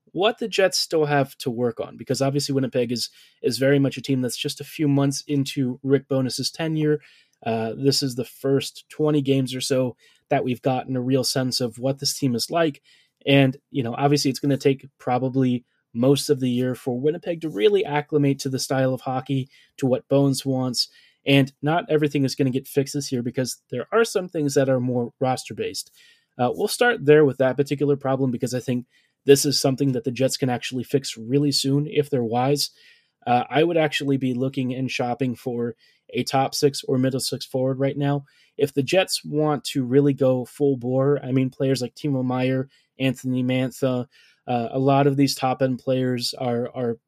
what 0.06 0.38
the 0.38 0.48
Jets 0.48 0.76
still 0.76 1.04
have 1.04 1.38
to 1.38 1.48
work 1.48 1.78
on 1.78 1.96
because 1.96 2.20
obviously 2.20 2.56
Winnipeg 2.56 2.90
is 2.90 3.08
is 3.40 3.58
very 3.58 3.78
much 3.78 3.98
a 3.98 4.02
team 4.02 4.20
that's 4.20 4.36
just 4.36 4.60
a 4.60 4.64
few 4.64 4.88
months 4.88 5.22
into 5.28 5.78
Rick 5.84 6.08
Bowness's 6.08 6.50
tenure. 6.50 6.98
Uh, 7.46 7.74
this 7.78 8.02
is 8.02 8.16
the 8.16 8.24
first 8.24 8.84
20 8.88 9.22
games 9.22 9.54
or 9.54 9.60
so 9.60 9.94
that 10.28 10.42
we've 10.42 10.62
gotten 10.62 10.96
a 10.96 11.00
real 11.00 11.22
sense 11.22 11.60
of 11.60 11.78
what 11.78 12.00
this 12.00 12.18
team 12.18 12.34
is 12.34 12.50
like, 12.50 12.82
and 13.24 13.58
you 13.70 13.84
know 13.84 13.94
obviously 13.96 14.28
it's 14.28 14.40
going 14.40 14.50
to 14.50 14.56
take 14.56 14.84
probably 14.98 15.64
most 15.94 16.30
of 16.30 16.40
the 16.40 16.50
year 16.50 16.74
for 16.74 16.98
Winnipeg 17.00 17.42
to 17.42 17.48
really 17.48 17.84
acclimate 17.84 18.40
to 18.40 18.48
the 18.48 18.58
style 18.58 18.92
of 18.92 19.02
hockey, 19.02 19.48
to 19.76 19.86
what 19.86 20.08
Bones 20.08 20.44
wants. 20.44 20.88
And 21.26 21.52
not 21.60 21.90
everything 21.90 22.24
is 22.24 22.34
going 22.34 22.50
to 22.50 22.56
get 22.56 22.68
fixed 22.68 22.94
this 22.94 23.10
year 23.10 23.22
because 23.22 23.60
there 23.70 23.86
are 23.92 24.04
some 24.04 24.28
things 24.28 24.54
that 24.54 24.68
are 24.68 24.80
more 24.80 25.12
roster 25.20 25.54
based. 25.54 25.90
Uh, 26.38 26.50
we'll 26.54 26.68
start 26.68 27.04
there 27.04 27.24
with 27.24 27.38
that 27.38 27.56
particular 27.56 27.96
problem 27.96 28.30
because 28.30 28.54
I 28.54 28.60
think 28.60 28.86
this 29.24 29.44
is 29.44 29.60
something 29.60 29.92
that 29.92 30.04
the 30.04 30.10
Jets 30.10 30.36
can 30.36 30.48
actually 30.48 30.84
fix 30.84 31.16
really 31.16 31.50
soon 31.50 31.86
if 31.88 32.08
they're 32.08 32.22
wise. 32.22 32.70
Uh, 33.26 33.42
I 33.50 33.64
would 33.64 33.76
actually 33.76 34.18
be 34.18 34.34
looking 34.34 34.72
and 34.72 34.90
shopping 34.90 35.34
for 35.34 35.74
a 36.10 36.22
top 36.22 36.54
six 36.54 36.84
or 36.84 36.96
middle 36.98 37.18
six 37.18 37.44
forward 37.44 37.80
right 37.80 37.96
now. 37.96 38.24
If 38.56 38.72
the 38.72 38.84
Jets 38.84 39.24
want 39.24 39.64
to 39.64 39.84
really 39.84 40.14
go 40.14 40.44
full 40.44 40.76
bore, 40.76 41.22
I 41.24 41.32
mean, 41.32 41.50
players 41.50 41.82
like 41.82 41.96
Timo 41.96 42.24
Meier, 42.24 42.68
Anthony 42.98 43.42
Mantha, 43.42 44.06
uh, 44.46 44.68
a 44.70 44.78
lot 44.78 45.06
of 45.08 45.16
these 45.16 45.34
top 45.34 45.60
end 45.60 45.80
players 45.80 46.34
are 46.34 46.70
are 46.74 46.98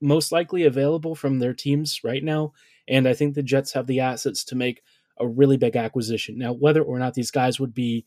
most 0.00 0.30
likely 0.30 0.62
available 0.62 1.16
from 1.16 1.40
their 1.40 1.52
teams 1.52 2.00
right 2.04 2.22
now, 2.22 2.52
and 2.88 3.06
I 3.06 3.14
think 3.14 3.34
the 3.34 3.42
Jets 3.42 3.72
have 3.72 3.86
the 3.86 4.00
assets 4.00 4.44
to 4.44 4.56
make 4.56 4.82
a 5.18 5.26
really 5.26 5.56
big 5.56 5.76
acquisition. 5.76 6.38
Now, 6.38 6.52
whether 6.52 6.82
or 6.82 6.98
not 6.98 7.14
these 7.14 7.30
guys 7.30 7.60
would 7.60 7.74
be 7.74 8.06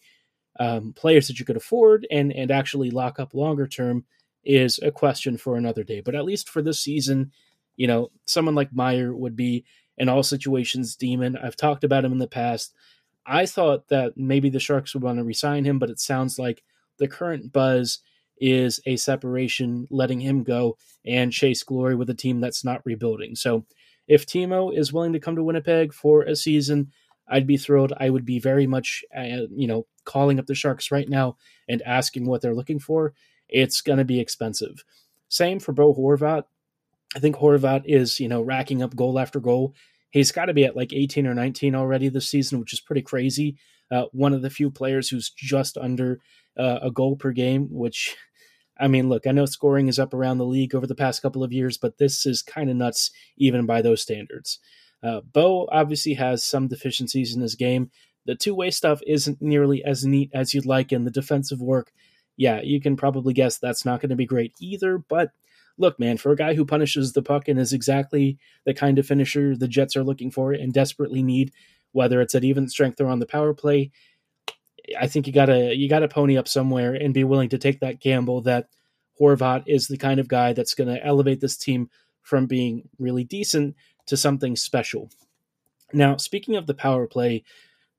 um, 0.60 0.94
players 0.94 1.28
that 1.28 1.40
you 1.40 1.46
could 1.46 1.58
afford 1.58 2.06
and 2.12 2.32
and 2.34 2.52
actually 2.52 2.92
lock 2.92 3.20
up 3.20 3.34
longer 3.34 3.68
term 3.68 4.06
is 4.44 4.80
a 4.80 4.92
question 4.92 5.38
for 5.38 5.56
another 5.56 5.84
day. 5.84 6.02
But 6.02 6.16
at 6.16 6.26
least 6.26 6.50
for 6.50 6.62
this 6.62 6.80
season, 6.80 7.32
you 7.76 7.88
know, 7.88 8.12
someone 8.26 8.56
like 8.56 8.74
Meier 8.74 9.14
would 9.14 9.36
be 9.36 9.66
in 9.98 10.10
all 10.10 10.24
situations 10.24 10.96
demon. 10.96 11.38
I've 11.38 11.56
talked 11.56 11.84
about 11.84 12.04
him 12.04 12.12
in 12.12 12.18
the 12.18 12.28
past. 12.28 12.74
I 13.26 13.46
thought 13.46 13.88
that 13.90 14.18
maybe 14.18 14.50
the 14.50 14.60
Sharks 14.60 14.94
would 14.94 15.04
want 15.04 15.20
to 15.20 15.24
resign 15.24 15.64
him, 15.64 15.78
but 15.78 15.92
it 15.92 16.00
sounds 16.00 16.40
like 16.40 16.64
the 16.98 17.08
current 17.08 17.54
buzz 17.54 18.00
is 18.40 18.80
a 18.88 18.96
separation, 18.98 19.88
letting 19.92 20.20
him 20.20 20.44
go 20.44 20.78
and 21.06 21.32
chase 21.32 21.62
glory 21.62 21.96
with 21.96 22.10
a 22.10 22.16
team 22.16 22.42
that's 22.42 22.64
not 22.64 22.82
rebuilding. 22.84 23.36
So 23.36 23.66
if 24.08 24.26
Timo 24.26 24.76
is 24.76 24.92
willing 24.92 25.14
to 25.14 25.20
come 25.20 25.36
to 25.36 25.44
Winnipeg 25.44 25.94
for 25.94 26.24
a 26.24 26.36
season, 26.36 26.92
I'd 27.28 27.48
be 27.48 27.58
thrilled. 27.58 27.94
I 27.98 28.10
would 28.10 28.26
be 28.26 28.40
very 28.40 28.68
much, 28.68 29.04
uh, 29.16 29.48
you 29.56 29.68
know, 29.68 29.88
calling 30.04 30.40
up 30.40 30.48
the 30.48 30.56
Sharks 30.56 30.92
right 30.92 31.08
now 31.08 31.38
and 31.68 31.82
asking 31.84 32.26
what 32.26 32.42
they're 32.42 32.56
looking 32.56 32.80
for. 32.80 33.14
It's 33.48 33.82
going 33.82 34.00
to 34.00 34.06
be 34.06 34.20
expensive. 34.20 34.84
Same 35.30 35.60
for 35.60 35.72
Bo 35.72 35.94
Horvat. 35.94 36.44
I 37.16 37.20
think 37.20 37.38
Horvat 37.38 37.84
is, 37.86 38.20
you 38.20 38.28
know, 38.28 38.42
racking 38.42 38.82
up 38.82 38.96
goal 38.96 39.20
after 39.20 39.40
goal. 39.40 39.74
He's 40.12 40.32
got 40.32 40.46
to 40.46 40.54
be 40.54 40.66
at 40.66 40.76
like 40.76 40.94
18 40.94 41.26
or 41.26 41.34
19 41.34 41.74
already 41.74 42.10
this 42.10 42.30
season, 42.30 42.60
which 42.60 42.74
is 42.74 42.82
pretty 42.82 43.02
crazy. 43.02 43.58
Uh, 43.90 44.06
one 44.12 44.34
of 44.34 44.42
the 44.42 44.50
few 44.50 44.70
players 44.70 45.10
who's 45.10 45.30
just 45.30 45.78
under 45.78 46.20
uh, 46.58 46.80
a 46.82 46.92
goal 46.92 47.16
per 47.16 47.32
game, 47.32 47.68
which, 47.72 48.16
I 48.82 48.88
mean, 48.88 49.10
look, 49.10 49.28
I 49.28 49.32
know 49.32 49.46
scoring 49.46 49.88
is 49.88 50.00
up 50.00 50.14
around 50.14 50.40
the 50.40 50.46
league 50.46 50.74
over 50.74 50.88
the 50.88 50.96
past 50.96 51.22
couple 51.22 51.44
of 51.44 51.54
years, 51.54 51.78
but 51.78 52.00
this 52.00 52.26
is 52.26 52.42
kind 52.42 52.70
of 52.70 52.76
nuts 52.76 53.12
even 53.38 53.68
by 53.68 53.82
those 53.82 54.02
standards. 54.02 54.60
Uh, 55.04 55.22
Bo 55.22 55.70
obviously 55.72 56.16
has 56.16 56.44
some 56.44 56.68
deficiencies 56.68 57.36
in 57.36 57.42
his 57.42 57.56
game. 57.56 57.92
The 58.26 58.36
two 58.36 58.56
way 58.56 58.72
stuff 58.72 59.02
isn't 59.06 59.42
nearly 59.42 59.84
as 59.84 60.06
neat 60.06 60.32
as 60.34 60.54
you'd 60.54 60.66
like, 60.66 60.92
and 60.92 61.06
the 61.06 61.12
defensive 61.12 61.62
work, 61.62 61.92
yeah, 62.38 62.62
you 62.62 62.82
can 62.82 62.96
probably 62.96 63.34
guess 63.34 63.58
that's 63.58 63.86
not 63.86 64.02
going 64.02 64.10
to 64.10 64.16
be 64.16 64.26
great 64.26 64.54
either. 64.60 64.98
But 64.98 65.32
look, 65.78 66.00
man, 66.00 66.18
for 66.18 66.32
a 66.32 66.36
guy 66.36 66.56
who 66.56 66.66
punishes 66.66 67.14
the 67.14 67.22
puck 67.22 67.48
and 67.48 67.60
is 67.60 67.74
exactly 67.74 68.38
the 68.66 68.74
kind 68.74 68.98
of 69.00 69.06
finisher 69.06 69.56
the 69.56 69.68
Jets 69.68 69.96
are 69.96 70.04
looking 70.04 70.32
for 70.32 70.54
and 70.54 70.74
desperately 70.74 71.24
need, 71.24 71.52
whether 71.92 72.22
it's 72.22 72.36
at 72.36 72.44
even 72.44 72.68
strength 72.68 73.00
or 73.00 73.08
on 73.08 73.20
the 73.20 73.26
power 73.26 73.54
play, 73.54 73.92
I 75.00 75.08
think 75.08 75.28
you 75.28 75.34
gotta 75.34 75.76
you 75.76 75.90
gotta 75.90 76.08
pony 76.08 76.38
up 76.38 76.48
somewhere 76.48 76.94
and 76.94 77.14
be 77.14 77.24
willing 77.24 77.50
to 77.50 77.58
take 77.58 77.80
that 77.80 78.00
gamble 78.00 78.42
that 78.42 78.68
Horvat 79.22 79.64
is 79.68 79.88
the 79.88 79.98
kind 79.98 80.20
of 80.20 80.28
guy 80.28 80.54
that's 80.54 80.74
going 80.74 80.88
to 80.88 81.06
elevate 81.06 81.40
this 81.40 81.56
team 81.56 81.90
from 82.22 82.48
being 82.48 82.90
really 82.98 83.24
decent 83.24 83.76
to 84.08 84.18
something 84.18 84.56
special. 84.56 85.10
Now, 85.94 86.18
speaking 86.18 86.56
of 86.56 86.66
the 86.66 86.74
power 86.74 87.08
play, 87.08 87.44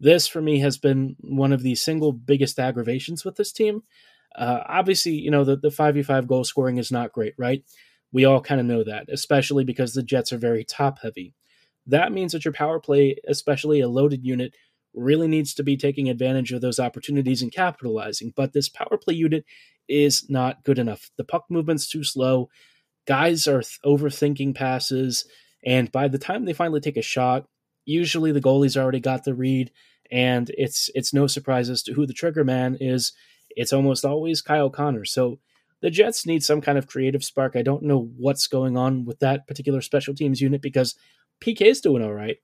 this 0.01 0.27
for 0.27 0.43
me 0.43 0.59
has 0.61 0.79
been 0.79 1.17
one 1.21 1.53
of 1.53 1.63
the 1.63 1.75
single 1.77 2.13
biggest 2.13 2.59
aggravations 2.59 3.25
with 3.25 3.37
this 3.37 3.53
team. 3.53 3.83
Uh, 4.35 4.61
obviously, 4.67 5.13
you 5.13 5.31
know, 5.31 5.45
the, 5.45 5.57
the 5.57 5.69
5v5 5.69 6.27
goal 6.27 6.43
scoring 6.43 6.79
is 6.79 6.91
not 6.91 7.13
great, 7.13 7.35
right? 7.39 7.63
We 8.11 8.25
all 8.25 8.41
kind 8.41 8.61
of 8.61 8.67
know 8.67 8.83
that, 8.85 9.09
especially 9.09 9.65
because 9.65 9.95
the 9.95 10.03
Jets 10.03 10.33
are 10.33 10.39
very 10.39 10.65
top 10.65 10.99
heavy. 11.01 11.35
That 11.87 12.13
means 12.13 12.33
that 12.33 12.45
your 12.45 12.53
power 12.53 12.81
play, 12.81 13.17
especially 13.29 13.81
a 13.81 13.89
loaded 13.89 14.25
unit, 14.25 14.55
really 14.95 15.29
needs 15.29 15.55
to 15.55 15.63
be 15.63 15.77
taking 15.77 16.09
advantage 16.09 16.53
of 16.53 16.61
those 16.61 16.79
opportunities 16.81 17.43
and 17.43 17.53
capitalizing. 17.53 18.33
But 18.37 18.53
this 18.53 18.69
power 18.69 18.99
play 18.99 19.15
unit 19.15 19.45
is 19.89 20.29
not 20.31 20.65
good 20.65 20.79
enough. 20.79 21.11
The 21.17 21.25
puck 21.25 21.47
movement's 21.51 21.89
too 21.89 22.05
slow. 22.05 22.49
Guys 23.07 23.47
are 23.49 23.63
th- 23.63 23.79
overthinking 23.85 24.55
passes 24.55 25.25
And 25.65 25.91
by 25.93 26.09
the 26.09 26.19
time 26.19 26.45
they 26.45 26.53
finally 26.53 26.81
take 26.81 26.97
a 26.97 27.03
shot, 27.03 27.47
usually 27.85 28.33
the 28.33 28.41
goalie's 28.41 28.77
already 28.77 29.01
got 29.01 29.25
the 29.25 29.35
read, 29.35 29.71
and 30.11 30.51
it's 30.57 30.91
it's 30.95 31.15
no 31.15 31.27
surprise 31.27 31.71
as 31.71 31.83
to 31.85 31.93
who 31.95 32.07
the 32.07 32.13
trigger 32.13 32.45
man 32.45 32.77
is. 32.81 33.13
It's 33.51 33.73
almost 33.73 34.05
always 34.05 34.43
Kyle 34.43 34.71
Connor. 34.71 35.05
So 35.05 35.39
the 35.81 35.91
Jets 35.91 36.27
need 36.27 36.43
some 36.43 36.61
kind 36.61 36.79
of 36.79 36.87
creative 36.87 37.25
spark. 37.25 37.55
I 37.57 37.63
don't 37.63 37.83
know 37.85 38.11
what's 38.17 38.47
going 38.49 38.77
on 38.77 39.05
with 39.05 39.19
that 39.21 39.47
particular 39.47 39.81
special 39.81 40.15
teams 40.15 40.41
unit 40.41 40.63
because 40.63 40.95
PK 41.41 41.63
is 41.63 41.81
doing 41.81 42.03
all 42.05 42.15
right. 42.15 42.39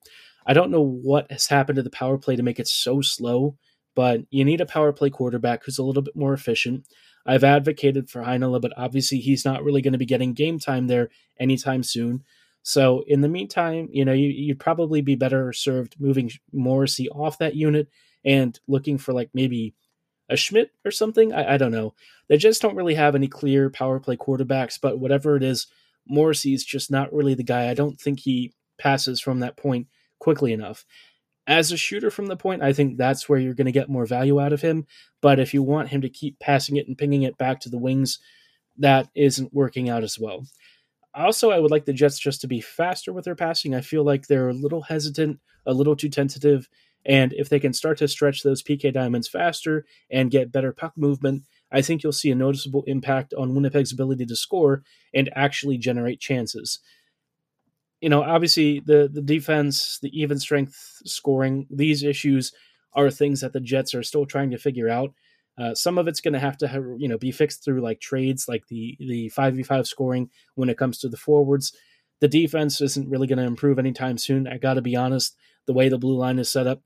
I 0.49 0.53
don't 0.53 0.71
know 0.71 0.81
what 0.81 1.31
has 1.31 1.45
happened 1.45 1.75
to 1.75 1.83
the 1.83 1.91
power 1.91 2.17
play 2.17 2.35
to 2.35 2.41
make 2.41 2.59
it 2.59 2.67
so 2.67 3.01
slow, 3.01 3.55
but 3.95 4.21
you 4.31 4.43
need 4.43 4.61
a 4.61 4.65
power 4.65 4.91
play 4.91 5.11
quarterback 5.11 5.63
who's 5.63 5.77
a 5.77 5.83
little 5.83 6.01
bit 6.01 6.15
more 6.15 6.33
efficient. 6.33 6.87
I've 7.23 7.43
advocated 7.43 8.09
for 8.09 8.23
Heinola, 8.23 8.59
but 8.59 8.73
obviously 8.75 9.19
he's 9.19 9.45
not 9.45 9.63
really 9.63 9.83
going 9.83 9.93
to 9.93 9.99
be 9.99 10.07
getting 10.07 10.33
game 10.33 10.57
time 10.57 10.87
there 10.87 11.09
anytime 11.39 11.83
soon. 11.83 12.23
So 12.63 13.03
in 13.05 13.21
the 13.21 13.29
meantime, 13.29 13.89
you 13.91 14.03
know, 14.03 14.11
you, 14.11 14.47
would 14.47 14.59
probably 14.59 15.01
be 15.01 15.13
better 15.13 15.53
served 15.53 15.95
moving 15.99 16.31
Morrissey 16.51 17.09
off 17.09 17.37
that 17.37 17.55
unit 17.55 17.87
and 18.25 18.59
looking 18.67 18.97
for 18.97 19.13
like 19.13 19.29
maybe 19.35 19.75
a 20.29 20.35
Schmidt 20.35 20.71
or 20.83 20.89
something. 20.89 21.31
I, 21.31 21.53
I 21.53 21.57
don't 21.57 21.71
know. 21.71 21.93
They 22.27 22.37
just 22.37 22.59
don't 22.59 22.75
really 22.75 22.95
have 22.95 23.13
any 23.13 23.27
clear 23.27 23.69
power 23.69 23.99
play 23.99 24.17
quarterbacks, 24.17 24.79
but 24.81 24.97
whatever 24.97 25.35
it 25.35 25.43
is, 25.43 25.67
Morrissey's 26.07 26.65
just 26.65 26.89
not 26.89 27.13
really 27.13 27.35
the 27.35 27.43
guy. 27.43 27.69
I 27.69 27.75
don't 27.75 28.01
think 28.01 28.21
he 28.21 28.53
passes 28.79 29.21
from 29.21 29.41
that 29.41 29.55
point 29.55 29.85
quickly 30.19 30.53
enough. 30.53 30.85
As 31.47 31.71
a 31.71 31.77
shooter 31.77 32.11
from 32.11 32.27
the 32.27 32.37
point, 32.37 32.61
I 32.61 32.73
think 32.73 32.97
that's 32.97 33.27
where 33.27 33.39
you're 33.39 33.55
going 33.55 33.65
to 33.65 33.71
get 33.71 33.89
more 33.89 34.05
value 34.05 34.39
out 34.39 34.53
of 34.53 34.61
him. 34.61 34.85
But 35.21 35.39
if 35.39 35.53
you 35.53 35.63
want 35.63 35.89
him 35.89 36.01
to 36.01 36.09
keep 36.09 36.39
passing 36.39 36.77
it 36.77 36.87
and 36.87 36.97
pinging 36.97 37.23
it 37.23 37.37
back 37.37 37.59
to 37.61 37.69
the 37.69 37.79
wings, 37.79 38.19
that 38.77 39.09
isn't 39.15 39.53
working 39.53 39.89
out 39.89 40.03
as 40.03 40.19
well. 40.19 40.45
Also, 41.15 41.49
I 41.49 41.59
would 41.59 41.71
like 41.71 41.85
the 41.85 41.93
Jets 41.93 42.19
just 42.19 42.41
to 42.41 42.47
be 42.47 42.61
faster 42.61 43.11
with 43.11 43.25
their 43.25 43.35
passing. 43.35 43.73
I 43.73 43.81
feel 43.81 44.03
like 44.03 44.27
they're 44.27 44.49
a 44.49 44.53
little 44.53 44.83
hesitant, 44.83 45.39
a 45.65 45.73
little 45.73 45.95
too 45.95 46.09
tentative, 46.09 46.69
and 47.05 47.33
if 47.33 47.49
they 47.49 47.59
can 47.59 47.73
start 47.73 47.97
to 47.99 48.07
stretch 48.07 48.43
those 48.43 48.61
PK 48.61 48.93
diamonds 48.93 49.27
faster 49.27 49.85
and 50.11 50.31
get 50.31 50.51
better 50.51 50.71
puck 50.71 50.93
movement, 50.95 51.43
I 51.71 51.81
think 51.81 52.03
you'll 52.03 52.11
see 52.11 52.31
a 52.31 52.35
noticeable 52.35 52.83
impact 52.87 53.33
on 53.33 53.53
Winnipeg's 53.53 53.91
ability 53.91 54.25
to 54.25 54.35
score 54.35 54.83
and 55.13 55.29
actually 55.35 55.77
generate 55.77 56.19
chances. 56.19 56.79
You 58.01 58.09
know, 58.09 58.23
obviously 58.23 58.79
the 58.79 59.09
the 59.11 59.21
defense, 59.21 59.99
the 60.01 60.09
even 60.19 60.39
strength 60.39 61.01
scoring, 61.05 61.67
these 61.69 62.03
issues 62.03 62.53
are 62.93 63.09
things 63.09 63.41
that 63.41 63.53
the 63.53 63.59
Jets 63.59 63.93
are 63.93 64.03
still 64.03 64.25
trying 64.25 64.51
to 64.51 64.57
figure 64.57 64.89
out. 64.89 65.13
Uh, 65.57 65.75
some 65.75 65.97
of 65.97 66.07
it's 66.07 66.21
going 66.21 66.33
to 66.33 66.39
have 66.39 66.57
to 66.57 66.67
have, 66.67 66.83
you 66.97 67.07
know 67.07 67.17
be 67.17 67.31
fixed 67.31 67.63
through 67.65 67.81
like 67.81 67.99
trades, 67.99 68.47
like 68.47 68.67
the 68.67 68.95
the 68.99 69.29
five 69.29 69.55
v 69.55 69.63
five 69.63 69.85
scoring 69.87 70.29
when 70.55 70.69
it 70.69 70.77
comes 70.77 70.97
to 70.99 71.09
the 71.09 71.17
forwards. 71.17 71.73
The 72.21 72.27
defense 72.27 72.81
isn't 72.81 73.09
really 73.09 73.27
going 73.27 73.39
to 73.39 73.45
improve 73.45 73.79
anytime 73.79 74.17
soon. 74.17 74.47
I 74.47 74.57
got 74.57 74.75
to 74.75 74.81
be 74.81 74.95
honest. 74.95 75.35
The 75.67 75.73
way 75.73 75.89
the 75.89 75.97
blue 75.97 76.17
line 76.17 76.39
is 76.39 76.51
set 76.51 76.67
up, 76.67 76.81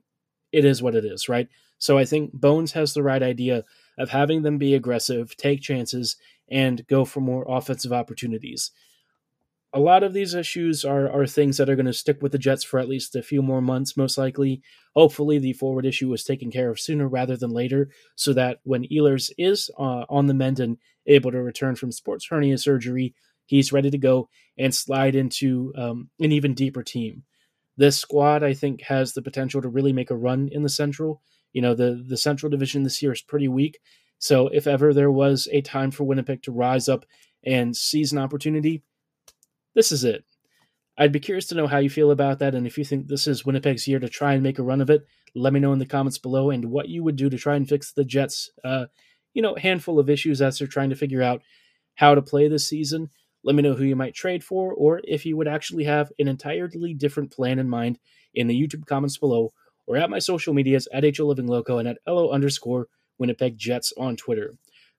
it 0.52 0.64
is 0.64 0.82
what 0.82 0.94
it 0.94 1.04
is, 1.04 1.28
right? 1.28 1.48
So 1.78 1.98
I 1.98 2.04
think 2.04 2.32
Bones 2.32 2.72
has 2.72 2.94
the 2.94 3.02
right 3.02 3.22
idea 3.22 3.64
of 3.98 4.10
having 4.10 4.42
them 4.42 4.58
be 4.58 4.74
aggressive, 4.74 5.36
take 5.36 5.60
chances, 5.60 6.16
and 6.48 6.86
go 6.86 7.04
for 7.04 7.20
more 7.20 7.44
offensive 7.48 7.92
opportunities. 7.92 8.70
A 9.74 9.80
lot 9.80 10.04
of 10.04 10.12
these 10.12 10.34
issues 10.34 10.84
are, 10.84 11.10
are 11.10 11.26
things 11.26 11.56
that 11.56 11.68
are 11.68 11.74
going 11.74 11.86
to 11.86 11.92
stick 11.92 12.22
with 12.22 12.32
the 12.32 12.38
Jets 12.38 12.62
for 12.62 12.78
at 12.78 12.88
least 12.88 13.16
a 13.16 13.22
few 13.22 13.42
more 13.42 13.60
months, 13.60 13.96
most 13.96 14.16
likely. 14.16 14.62
Hopefully, 14.94 15.38
the 15.38 15.52
forward 15.52 15.84
issue 15.84 16.12
is 16.12 16.22
taken 16.22 16.50
care 16.50 16.70
of 16.70 16.78
sooner 16.78 17.08
rather 17.08 17.36
than 17.36 17.50
later, 17.50 17.90
so 18.14 18.32
that 18.32 18.60
when 18.62 18.84
Ehlers 18.84 19.32
is 19.36 19.70
uh, 19.78 20.04
on 20.08 20.26
the 20.26 20.34
mend 20.34 20.60
and 20.60 20.78
able 21.06 21.32
to 21.32 21.42
return 21.42 21.74
from 21.74 21.90
sports 21.90 22.28
hernia 22.30 22.56
surgery, 22.56 23.14
he's 23.46 23.72
ready 23.72 23.90
to 23.90 23.98
go 23.98 24.28
and 24.56 24.74
slide 24.74 25.16
into 25.16 25.72
um, 25.76 26.08
an 26.20 26.30
even 26.30 26.54
deeper 26.54 26.84
team 26.84 27.24
this 27.76 27.98
squad 27.98 28.42
I 28.42 28.54
think 28.54 28.82
has 28.82 29.12
the 29.12 29.22
potential 29.22 29.62
to 29.62 29.68
really 29.68 29.92
make 29.92 30.10
a 30.10 30.16
run 30.16 30.48
in 30.52 30.62
the 30.62 30.68
Central. 30.68 31.22
You 31.52 31.62
know, 31.62 31.74
the 31.74 32.04
the 32.06 32.16
Central 32.16 32.50
Division 32.50 32.82
this 32.82 33.02
year 33.02 33.12
is 33.12 33.22
pretty 33.22 33.48
weak. 33.48 33.78
So 34.18 34.48
if 34.48 34.66
ever 34.66 34.94
there 34.94 35.10
was 35.10 35.48
a 35.52 35.60
time 35.60 35.90
for 35.90 36.04
Winnipeg 36.04 36.42
to 36.44 36.52
rise 36.52 36.88
up 36.88 37.04
and 37.44 37.76
seize 37.76 38.12
an 38.12 38.18
opportunity, 38.18 38.82
this 39.74 39.92
is 39.92 40.04
it. 40.04 40.24
I'd 40.96 41.12
be 41.12 41.20
curious 41.20 41.46
to 41.48 41.56
know 41.56 41.66
how 41.66 41.78
you 41.78 41.90
feel 41.90 42.12
about 42.12 42.38
that, 42.38 42.54
and 42.54 42.66
if 42.66 42.78
you 42.78 42.84
think 42.84 43.08
this 43.08 43.26
is 43.26 43.44
Winnipeg's 43.44 43.88
year 43.88 43.98
to 43.98 44.08
try 44.08 44.34
and 44.34 44.42
make 44.42 44.58
a 44.58 44.62
run 44.62 44.80
of 44.80 44.90
it, 44.90 45.04
let 45.34 45.52
me 45.52 45.58
know 45.58 45.72
in 45.72 45.80
the 45.80 45.86
comments 45.86 46.18
below, 46.18 46.50
and 46.50 46.66
what 46.66 46.88
you 46.88 47.02
would 47.02 47.16
do 47.16 47.28
to 47.28 47.36
try 47.36 47.56
and 47.56 47.68
fix 47.68 47.92
the 47.92 48.04
Jets' 48.04 48.50
uh, 48.64 48.86
you 49.32 49.42
know 49.42 49.56
handful 49.56 49.98
of 49.98 50.08
issues 50.08 50.40
as 50.40 50.58
they're 50.58 50.68
trying 50.68 50.90
to 50.90 50.96
figure 50.96 51.22
out 51.22 51.42
how 51.96 52.14
to 52.14 52.22
play 52.22 52.48
this 52.48 52.68
season. 52.68 53.10
Let 53.42 53.56
me 53.56 53.62
know 53.62 53.74
who 53.74 53.84
you 53.84 53.96
might 53.96 54.14
trade 54.14 54.42
for, 54.42 54.72
or 54.72 55.00
if 55.04 55.26
you 55.26 55.36
would 55.36 55.48
actually 55.48 55.84
have 55.84 56.10
an 56.18 56.28
entirely 56.28 56.94
different 56.94 57.32
plan 57.32 57.58
in 57.58 57.68
mind 57.68 57.98
in 58.34 58.46
the 58.46 58.60
YouTube 58.60 58.86
comments 58.86 59.18
below, 59.18 59.52
or 59.86 59.96
at 59.96 60.10
my 60.10 60.18
social 60.18 60.54
medias 60.54 60.88
at 60.92 61.04
HO 61.16 61.24
Living 61.24 61.46
Loco 61.46 61.78
and 61.78 61.88
at 61.88 61.98
LO 62.06 62.30
underscore 62.30 62.86
Winnipeg 63.18 63.58
Jets 63.58 63.92
on 63.98 64.16
Twitter. 64.16 64.54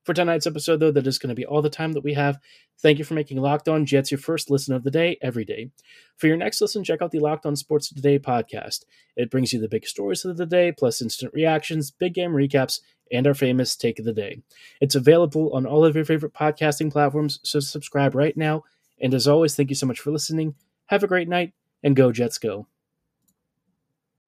For 0.06 0.14
tonight's 0.14 0.46
episode, 0.46 0.80
though, 0.80 0.92
that 0.92 1.08
is 1.08 1.18
going 1.18 1.30
to 1.30 1.36
be 1.36 1.48
all 1.48 1.64
the 1.64 1.70
time 1.70 1.94
that 1.94 2.04
we 2.04 2.14
have. 2.14 2.38
Thank 2.80 3.00
you 3.00 3.04
for 3.06 3.16
making 3.16 3.40
Locked 3.40 3.68
On 3.68 3.88
Jets 3.88 4.12
your 4.12 4.20
first 4.20 4.52
listen 4.52 4.76
of 4.76 4.84
the 4.84 4.92
day 4.92 5.18
every 5.20 5.44
day. 5.44 5.72
For 6.18 6.28
your 6.28 6.38
next 6.38 6.62
listen, 6.62 6.84
check 6.84 7.02
out 7.02 7.10
the 7.10 7.20
Locked 7.20 7.48
On 7.48 7.56
Sports 7.56 7.90
Today 7.90 8.20
podcast. 8.20 8.84
It 9.16 9.32
brings 9.32 9.52
you 9.52 9.60
the 9.60 9.68
big 9.68 9.88
stories 9.88 10.24
of 10.24 10.38
the 10.38 10.46
day, 10.46 10.72
plus 10.72 11.02
instant 11.02 11.34
reactions, 11.34 11.90
big 11.90 12.14
game 12.14 12.34
recaps, 12.34 12.82
and 13.12 13.26
our 13.26 13.34
famous 13.34 13.76
Take 13.76 13.98
of 13.98 14.06
the 14.06 14.14
Day. 14.14 14.44
It's 14.80 14.94
available 14.94 15.52
on 15.54 15.66
all 15.66 15.84
of 15.84 15.96
your 15.96 16.06
favorite 16.06 16.34
podcasting 16.34 16.92
platforms, 16.92 17.40
so 17.42 17.60
subscribe 17.60 18.14
right 18.14 18.38
now. 18.38 18.64
And 19.02 19.12
as 19.14 19.28
always, 19.28 19.56
thank 19.56 19.70
you 19.70 19.76
so 19.76 19.88
much 19.88 20.00
for 20.00 20.12
listening. 20.12 20.54
Have 20.86 21.04
a 21.04 21.08
great 21.08 21.28
night, 21.28 21.54
and 21.84 21.96
go 21.96 22.12
Jets 22.12 22.38
go. 22.38 22.68